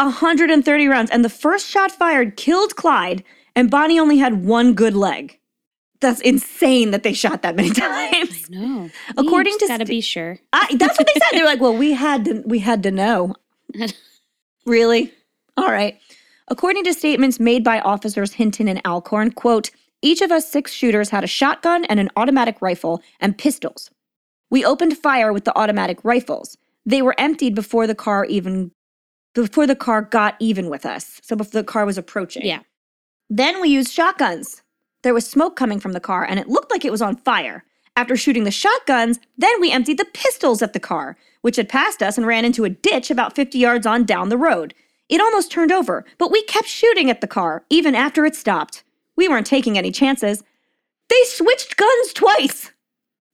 [0.00, 0.06] Mm.
[0.06, 1.10] 130 rounds.
[1.12, 3.22] And the first shot fired killed Clyde,
[3.54, 5.39] and Bonnie only had one good leg.
[6.00, 8.48] That's insane that they shot that many times.
[8.50, 8.90] No.
[9.16, 10.38] According to gotta st- be sure.
[10.52, 11.32] I, that's what they said.
[11.32, 13.34] They're like, "Well, we had to, we had to know."
[14.66, 15.12] really?
[15.56, 15.98] All right.
[16.48, 19.70] According to statements made by officers Hinton and Alcorn, quote,
[20.02, 23.90] each of us six shooters had a shotgun and an automatic rifle and pistols.
[24.50, 26.56] We opened fire with the automatic rifles.
[26.86, 28.72] They were emptied before the car even
[29.34, 31.20] before the car got even with us.
[31.22, 32.44] So before the car was approaching.
[32.44, 32.60] Yeah.
[33.28, 34.62] Then we used shotguns.
[35.02, 37.64] There was smoke coming from the car and it looked like it was on fire.
[37.96, 42.02] After shooting the shotguns, then we emptied the pistols at the car, which had passed
[42.02, 44.74] us and ran into a ditch about 50 yards on down the road.
[45.08, 48.84] It almost turned over, but we kept shooting at the car, even after it stopped.
[49.16, 50.44] We weren't taking any chances.
[51.08, 52.70] They switched guns twice.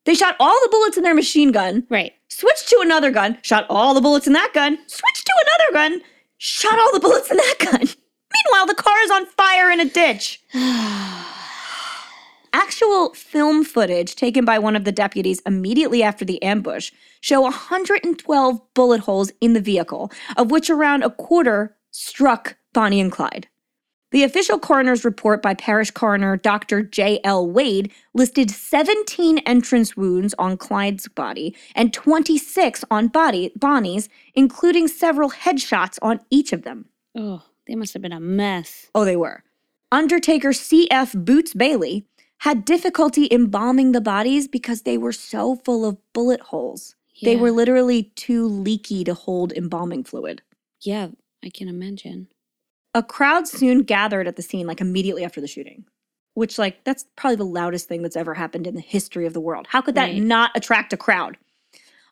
[0.05, 2.15] They shot all the bullets in their machine gun, Right.
[2.29, 6.03] switched to another gun, shot all the bullets in that gun, switched to another gun,
[6.39, 7.81] shot all the bullets in that gun.
[7.81, 10.41] Meanwhile, the car is on fire in a ditch.
[12.57, 18.61] Actual film footage taken by one of the deputies immediately after the ambush show 112
[18.73, 23.47] bullet holes in the vehicle, of which around a quarter struck Bonnie and Clyde.
[24.11, 26.81] The official coroner's report by parish coroner Dr.
[26.81, 27.47] J.L.
[27.47, 35.31] Wade listed 17 entrance wounds on Clyde's body and 26 on body, Bonnie's, including several
[35.31, 36.87] headshots on each of them.
[37.15, 38.87] Oh, they must have been a mess.
[38.95, 39.45] Oh, they were.
[39.93, 41.13] Undertaker C.F.
[41.13, 42.07] Boots Bailey
[42.39, 46.95] had difficulty embalming the bodies because they were so full of bullet holes.
[47.23, 50.43] They were literally too leaky to hold embalming fluid.
[50.83, 51.09] Yeah,
[51.43, 52.29] I can imagine.
[52.95, 55.87] A crowd soon gathered at the scene, like immediately after the shooting,
[56.35, 59.41] which, like, that's probably the loudest thing that's ever happened in the history of the
[59.41, 59.67] world.
[59.71, 60.23] How could that Right.
[60.23, 61.39] not attract a crowd?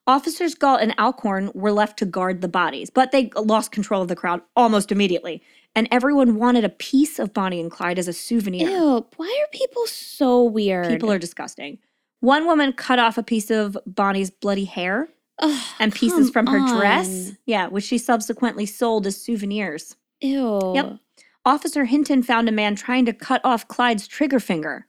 [0.07, 4.09] Officers Gault and Alcorn were left to guard the bodies, but they lost control of
[4.09, 5.43] the crowd almost immediately.
[5.77, 8.69] And everyone wanted a piece of Bonnie and Clyde as a souvenir.
[8.69, 10.89] Ew, why are people so weird?
[10.89, 11.79] People are disgusting.
[12.21, 15.09] One woman cut off a piece of Bonnie's bloody hair
[15.41, 17.33] Ugh, and pieces from her dress.
[17.45, 19.97] Yeah, which she subsequently sold as souvenirs.
[20.21, 20.73] Ew.
[20.75, 20.99] Yep.
[21.45, 24.87] Officer Hinton found a man trying to cut off Clyde's trigger finger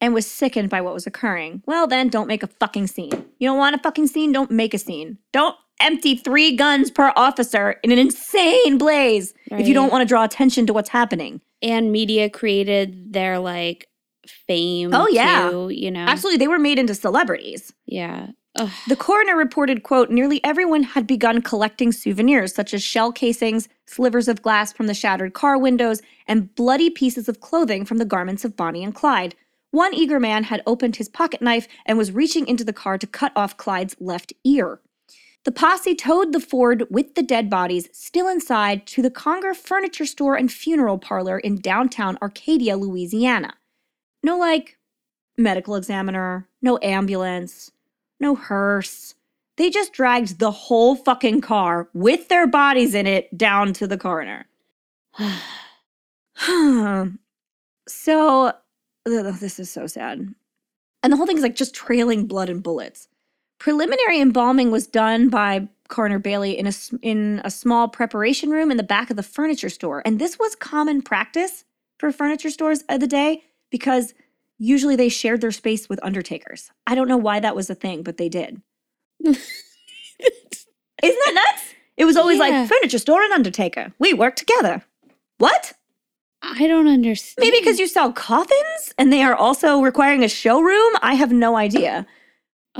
[0.00, 1.62] and was sickened by what was occurring.
[1.66, 3.26] Well, then, don't make a fucking scene.
[3.38, 4.32] You don't want a fucking scene?
[4.32, 5.18] Don't make a scene.
[5.32, 10.06] Don't empty three guns per officer in an insane blaze if you don't want to
[10.06, 11.40] draw attention to what's happening.
[11.60, 13.88] And media created their like
[14.26, 14.94] fame.
[14.94, 15.50] Oh, yeah.
[15.50, 16.04] too, you know.
[16.06, 17.72] Absolutely, they were made into celebrities.
[17.86, 18.28] Yeah.
[18.56, 18.70] Ugh.
[18.88, 24.28] The coroner reported, quote, nearly everyone had begun collecting souvenirs such as shell casings, slivers
[24.28, 28.44] of glass from the shattered car windows, and bloody pieces of clothing from the garments
[28.44, 29.34] of Bonnie and Clyde.
[29.70, 33.06] One eager man had opened his pocket knife and was reaching into the car to
[33.06, 34.80] cut off Clyde's left ear.
[35.48, 40.04] The posse towed the Ford with the dead bodies still inside to the Conger Furniture
[40.04, 43.54] Store and Funeral Parlor in downtown Arcadia, Louisiana.
[44.22, 44.76] No, like,
[45.38, 47.70] medical examiner, no ambulance,
[48.20, 49.14] no hearse.
[49.56, 53.96] They just dragged the whole fucking car with their bodies in it down to the
[53.96, 54.44] coroner.
[57.88, 58.52] so,
[59.06, 60.34] this is so sad.
[61.02, 63.08] And the whole thing is like just trailing blood and bullets.
[63.58, 66.72] Preliminary embalming was done by Coroner Bailey in a,
[67.02, 70.02] in a small preparation room in the back of the furniture store.
[70.04, 71.64] And this was common practice
[71.98, 74.14] for furniture stores of the day because
[74.58, 76.70] usually they shared their space with undertakers.
[76.86, 78.60] I don't know why that was a thing, but they did.
[79.24, 79.38] Isn't
[81.02, 81.74] that nuts?
[81.96, 82.60] It was always Yeah.
[82.60, 83.92] like furniture store and undertaker.
[83.98, 84.82] We work together.
[85.38, 85.72] What?
[86.42, 87.44] I don't understand.
[87.44, 90.92] Maybe because you sell coffins and they are also requiring a showroom?
[91.02, 92.06] I have no idea.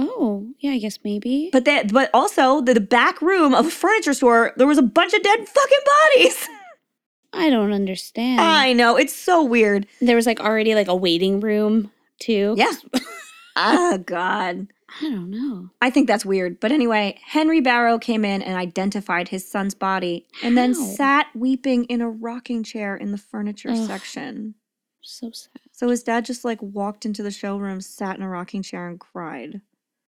[0.01, 1.51] Oh, yeah, I guess maybe.
[1.53, 4.83] But that but also the, the back room of a furniture store, there was a
[4.83, 5.79] bunch of dead fucking
[6.15, 6.49] bodies.
[7.33, 8.41] I don't understand.
[8.41, 9.87] I know, it's so weird.
[10.01, 12.55] there was like already like a waiting room too.
[12.57, 12.73] Yeah.
[13.57, 14.69] oh god.
[15.03, 15.69] I don't know.
[15.83, 16.61] I think that's weird.
[16.61, 21.85] But anyway, Henry Barrow came in and identified his son's body and then sat weeping
[21.85, 23.87] in a rocking chair in the furniture Ugh.
[23.87, 24.55] section.
[25.03, 25.61] So sad.
[25.73, 28.99] So his dad just like walked into the showroom, sat in a rocking chair, and
[28.99, 29.61] cried.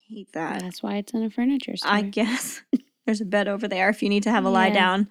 [0.10, 0.61] Hate that.
[0.61, 1.91] That's why it's in a furniture store.
[1.91, 2.61] I guess
[3.06, 5.07] there's a bed over there if you need to have a lie down.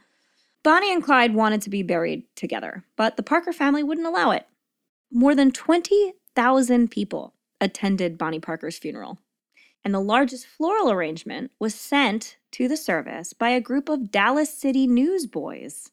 [0.65, 4.47] Bonnie and Clyde wanted to be buried together, but the Parker family wouldn't allow it.
[5.11, 9.19] more than 20,000 people attended Bonnie Parker's funeral.
[9.85, 14.53] And the largest floral arrangement was sent to the service by a group of Dallas
[14.53, 15.91] City newsboys,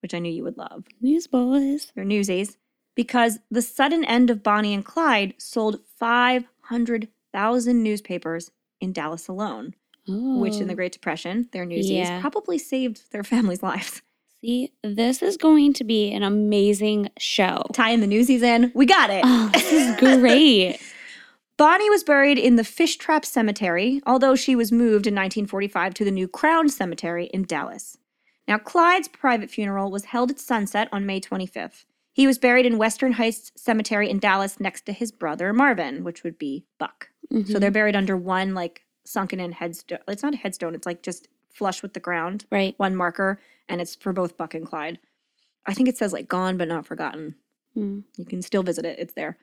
[0.00, 0.84] which I knew you would love.
[1.00, 1.92] Newsboys.
[1.94, 2.56] They're newsies.
[2.94, 5.80] Because the sudden end of Bonnie and Clyde sold
[7.36, 8.50] 500,000 newspapers
[8.80, 9.74] in Dallas alone,
[10.08, 10.38] Oh.
[10.38, 10.76] which in the oh.
[10.76, 12.20] Great Depression, their newsies Yeah.
[12.20, 14.02] probably saved their families' lives.
[14.40, 17.62] See, this is going to be an amazing show.
[17.72, 19.22] Tying the newsies in, we got it.
[19.24, 20.78] Oh, this is great.
[21.58, 26.04] Bonnie was buried in the Fish Trap Cemetery, although she was moved in 1945 to
[26.04, 27.96] the new Crown Cemetery in Dallas.
[28.46, 31.84] Now, Clyde's private funeral was held at sunset on May 25th.
[32.16, 36.24] He was buried in Western Heights Cemetery in Dallas next to his brother Marvin, which
[36.24, 37.10] would be Buck.
[37.30, 37.60] So Mhm.
[37.60, 39.98] they're buried under one, like, sunken in headstone.
[40.08, 42.74] It's not a headstone, it's like just flush with the ground, right.
[42.78, 43.38] one marker,
[43.68, 44.98] and it's for both Buck and Clyde.
[45.66, 47.34] I think it says, like, gone but not forgotten.
[47.76, 48.04] Mm.
[48.16, 49.36] You can still visit it, it's there.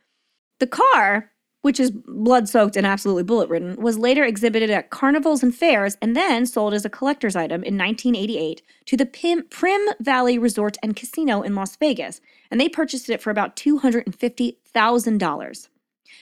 [0.58, 1.32] The car,
[1.64, 5.96] which is blood soaked and absolutely bullet ridden, was later exhibited at carnivals and fairs
[6.02, 10.76] and then sold as a collector's item in 1988 to the Pim- Primm Valley Resort
[10.84, 12.20] and Casino in Las Vegas,
[12.52, 15.68] and they purchased it for about $250,000.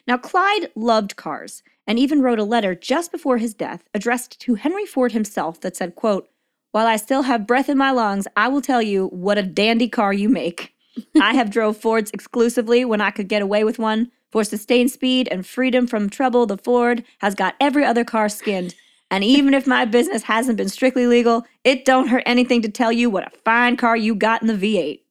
[0.08, 4.54] Now, Clyde loved cars and even wrote a letter just before his death addressed to
[4.54, 6.30] Henry Ford himself that said, quote,
[6.72, 9.90] While I still have breath in my lungs, I will tell you what a dandy
[9.90, 10.76] car you make.
[11.20, 14.12] I have drove Fords exclusively when I could get away with one.
[14.32, 18.76] For sustained speed and freedom from trouble, the Ford has got every other car skinned.
[19.10, 22.94] And even if my business hasn't been strictly legal, it don't hurt anything to tell
[22.94, 25.02] you what a fine car you got in the V8.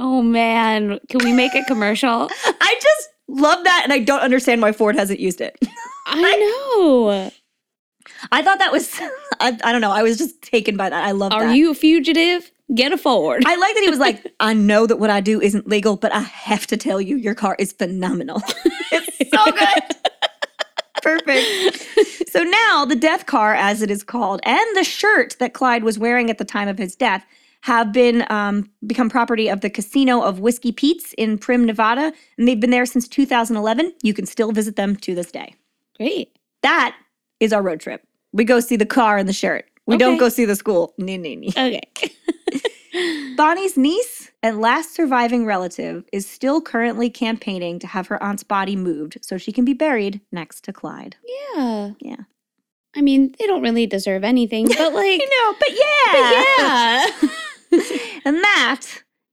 [0.00, 2.28] Oh man, can we make a commercial?
[2.44, 5.56] I just love that, and I don't understand why Ford hasn't used it.
[6.06, 7.30] I know.
[8.32, 8.92] I thought that was,
[9.40, 11.04] I, I don't know, I was just taken by that.
[11.04, 11.56] I love Are that.
[11.56, 12.50] you a fugitive?
[12.74, 13.42] Get a Ford.
[13.46, 16.12] I like that he was like, I know that what I do isn't legal, but
[16.12, 18.42] I have to tell you, your car is phenomenal.
[18.92, 19.82] it's so good.
[21.02, 22.30] Perfect.
[22.30, 25.98] So now the death car, as it is called, and the shirt that Clyde was
[25.98, 27.26] wearing at the time of his death
[27.60, 32.48] have been um, become property of the Casino of Whiskey Pete's in Primm, Nevada, and
[32.48, 33.92] they've been there since 2011.
[34.02, 35.54] You can still visit them to this day.
[35.96, 36.36] Great.
[36.62, 36.96] That
[37.40, 38.06] is our road trip.
[38.34, 39.64] We go see the car and the shirt.
[39.86, 40.92] We don't go see the school.
[40.98, 41.48] Nee, nee, nee.
[41.50, 41.80] Okay.
[43.36, 48.76] Bonnie's niece and last surviving relative is still currently campaigning to have her aunt's body
[48.76, 51.16] moved so she can be buried next to Clyde.
[51.54, 51.90] yeah.
[52.00, 52.16] Yeah.
[52.96, 57.06] I mean, they don't really deserve anything, but like, you know, but yeah.
[57.18, 57.30] but
[57.80, 57.88] yeah.
[58.24, 58.82] And that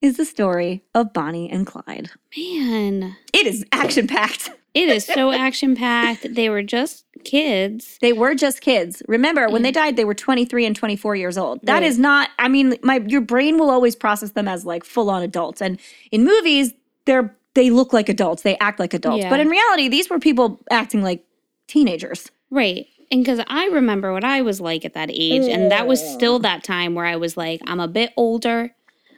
[0.02, 2.10] is the story of Bonnie and Clyde.
[2.36, 4.50] Man, It is action packed.
[4.74, 6.34] it is so action packed.
[6.34, 7.98] They were just kids.
[8.02, 9.02] They were just kids.
[9.08, 9.86] Remember, when they mm-hmm.
[9.86, 11.60] died, they were 23 and 24 years old.
[11.64, 11.84] That Right.
[11.84, 15.22] is not, I mean, my your brain will always process them as like full on
[15.22, 15.62] adults.
[15.62, 15.80] And
[16.12, 16.74] in movies,
[17.06, 19.24] they're they look like adults, they act like adults.
[19.24, 19.30] Yeah.
[19.30, 21.26] But in reality, these were people acting like
[21.68, 22.30] teenagers.
[22.50, 22.88] Right.
[23.12, 26.40] And because I remember what I was like at that age, and that was still
[26.40, 28.74] that time where I was like, I'm a bit older,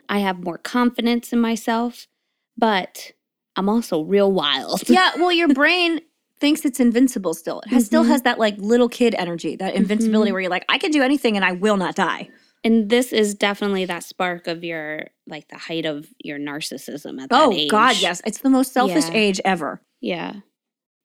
[0.08, 2.08] I have more confidence in myself,
[2.58, 3.12] but
[3.54, 4.88] I'm also real wild.
[4.88, 6.00] Yeah, well, your brain
[6.44, 7.60] thinks it's invincible still.
[7.60, 8.08] It has, still Mhm.
[8.08, 10.34] has that like little kid energy, that invincibility Mhm.
[10.34, 12.28] where you're like, I can do anything and I will not die.
[12.62, 17.30] And this is definitely that spark of your, like the height of your narcissism at
[17.30, 17.70] that Oh age.
[17.70, 19.14] God, yes, it's the most selfish Yeah.
[19.14, 19.80] age ever.
[20.02, 20.32] Yeah.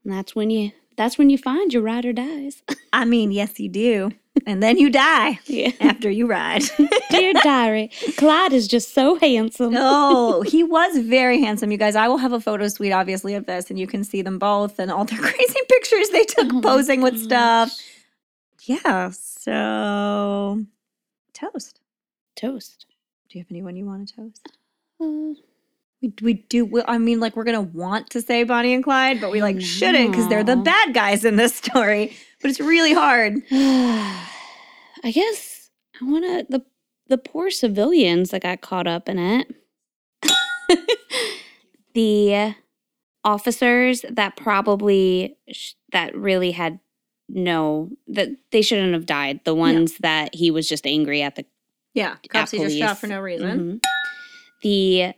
[0.03, 2.61] And that's when you, that's when you find your ride or dies.
[2.91, 4.11] I mean, yes, you do,
[4.49, 5.71] and then you die yeah.
[5.79, 6.63] after you ride.
[7.11, 9.75] Dear diary, Clyde is just so handsome.
[9.77, 11.95] oh, he was very handsome, you guys.
[11.95, 14.79] I will have a photo suite, obviously, of this, and you can see them both
[14.79, 17.77] and all their crazy pictures they took Oh posing with stuff.
[18.63, 19.11] Yeah.
[19.11, 20.65] So,
[21.33, 21.79] toast.
[22.35, 22.87] Toast.
[23.29, 24.57] Do you have anyone you want to toast?
[24.99, 25.39] Uh,
[26.01, 26.65] We, we do.
[26.65, 29.61] We, I mean, like we're gonna want to say Bonnie and Clyde, but we like
[29.61, 32.17] shouldn't because they're the bad guys in this story.
[32.41, 33.43] But it's really hard.
[35.03, 35.69] I guess
[36.01, 36.65] I want to the
[37.07, 39.55] the poor civilians that got caught up in it.
[41.93, 42.55] the
[43.23, 46.79] officers that probably sh- that really had
[47.27, 49.39] no that they shouldn't have died.
[49.43, 51.45] The ones that he was just angry at the
[51.93, 53.81] Yeah, cops he just shot for no reason.
[53.81, 53.83] Mhm.
[54.61, 55.13] The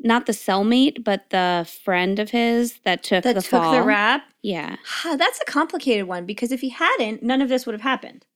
[0.00, 3.72] not the cellmate, but the friend of his that took That the took fall.
[3.72, 4.24] the rap.
[4.42, 8.26] Yeah, That's a complicated one because if he hadn't, none of this would have happened.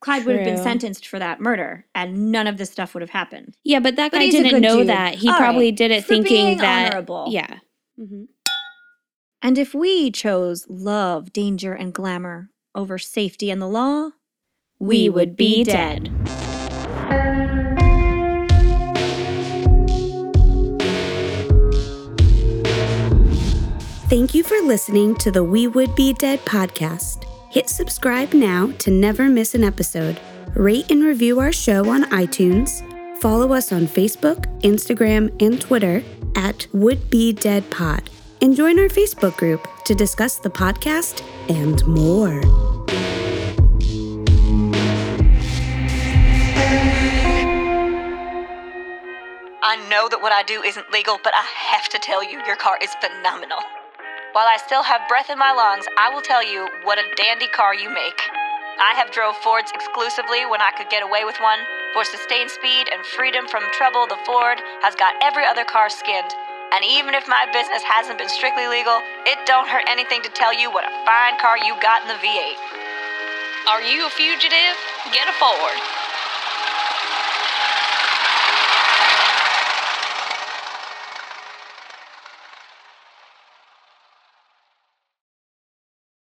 [0.00, 3.10] Clyde would have been sentenced for that murder, and none of this stuff would have
[3.10, 3.54] happened.
[3.64, 4.88] yeah, but that But guy he's didn't know dude.
[4.88, 5.14] that.
[5.16, 5.76] He All probably right.
[5.76, 6.86] did it For thinking being that.
[6.94, 7.26] honorable.
[7.28, 7.58] Yeah.
[7.98, 8.24] Mm-hmm.
[9.42, 14.10] And if we chose love, danger, and glamour over safety and the law,
[14.78, 16.10] We would be dead.
[24.08, 27.24] Thank you for listening to the We Would Be Dead podcast.
[27.50, 30.20] Hit subscribe now to never miss an episode.
[30.54, 32.80] Rate and review our show on iTunes.
[33.20, 36.04] Follow us on Facebook, Instagram, and Twitter
[36.36, 38.08] at Would Be Dead Pod.
[38.40, 42.40] And join our Facebook group to discuss the podcast and more.
[49.62, 52.56] I know that what I do isn't legal, but I have to tell you, your
[52.56, 53.58] car is phenomenal.
[54.30, 57.50] While I still have breath in my lungs, I will tell you what a dandy
[57.50, 58.22] car you make.
[58.78, 61.58] I have drove Fords exclusively when I could get away with one.
[61.98, 66.30] For sustained speed and freedom from trouble, the Ford has got every other car skinned.
[66.70, 70.54] And even if my business hasn't been strictly legal, it don't hurt anything to tell
[70.54, 72.54] you what a fine car you got in the V8.
[73.66, 74.78] Are you a fugitive?
[75.10, 75.78] Get a Ford.